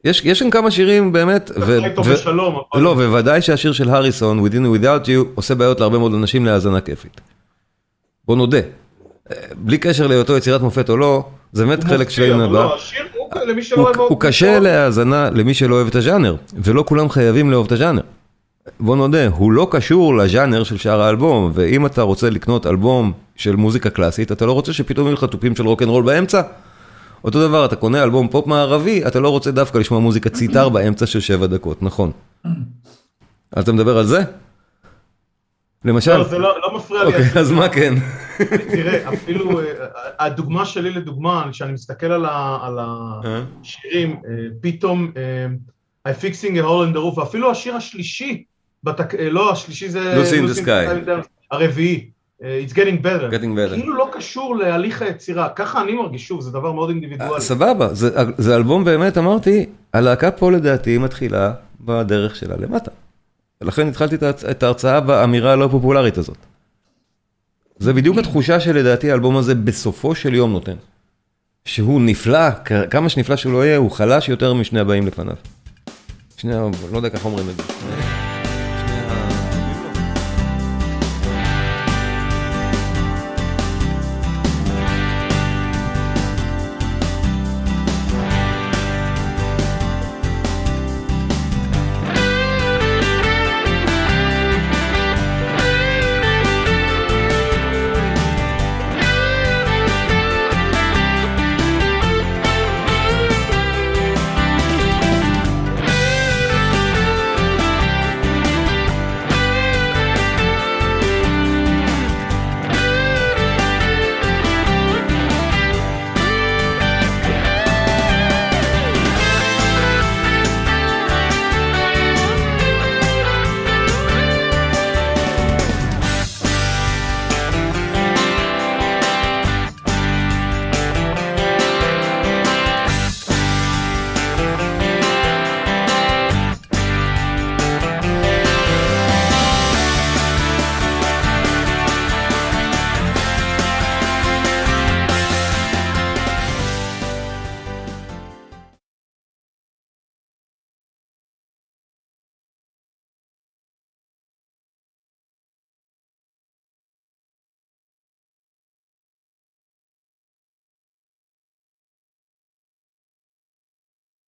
[0.04, 4.46] יש יש שם כמה שירים באמת, ו- ו- בשלום, אבל- לא, ובוודאי שהשיר של הריסון,
[4.46, 7.22] Within and Without You, עושה בעיות להרבה מאוד אנשים להאזנה כיפית.
[8.26, 8.58] בוא נודה.
[8.58, 11.24] אה, בלי קשר להיותו יצירת מופת או לא,
[11.54, 12.34] זה באמת חלק של...
[12.36, 13.06] לא, הוא- שלא
[13.76, 13.96] הוא, אוהב...
[14.00, 18.02] הוא קשה להאזנה למי שלא אוהב את הז'אנר, ולא כולם חייבים לאהוב את הז'אנר.
[18.80, 23.56] בוא נודה, הוא לא קשור לז'אנר של שאר האלבום, ואם אתה רוצה לקנות אלבום של
[23.56, 26.42] מוזיקה קלאסית, אתה לא רוצה שפתאום יהיו לך תופים של רוקנרול באמצע.
[27.24, 31.06] אותו דבר, אתה קונה אלבום פופ מערבי, אתה לא רוצה דווקא לשמוע מוזיקה ציטר באמצע
[31.06, 32.12] של שבע דקות, נכון.
[33.56, 34.24] אז אתה מדבר על זה?
[35.86, 36.18] למשל?
[36.18, 37.08] לא, זה לא לא מפריע לי.
[37.08, 37.94] אוקיי, אז מה כן?
[38.72, 39.66] תראה, אפילו, אה,
[40.20, 42.78] הדוגמה שלי לדוגמה, כשאני מסתכל על ה- על?
[42.82, 45.46] השירים, אה, פתאום אה,
[46.14, 48.44] I fixing a hole in the roof, ואפילו השיר השלישי,
[48.84, 50.14] בתק- אה, לא, השלישי זה...
[50.14, 51.10] In the Lucy Sky.
[51.52, 52.10] הרביעי,
[52.44, 53.34] אה, It's getting better.
[53.34, 53.76] Getting better.
[53.76, 57.42] כאילו לא קשור להליך היצירה, ככה אני מרגיש, שוב, זה דבר מאוד אינדיבידואלי.
[57.42, 61.52] סבבה, זה, זה אלבום באמת, אמרתי, הלהקה פה לדעתי מתחילה
[61.82, 62.92] בדרך שלה למטה.
[63.62, 66.38] ולכן התחלתי את ההרצ- את ההרצאה באמירה הלא פופולרית הזאת.
[67.80, 70.76] זה בדיוק התחושה שלדעתי האלבום הזה בסופו של יום נותן.
[71.66, 72.50] שהוא נפלא,
[72.90, 75.36] כמה שנפלא שהוא לא יהיה, הוא חלש יותר משני הבאים לפניו.
[76.38, 76.52] שני,
[76.92, 77.64] לא יודע ככה אומרים את זה.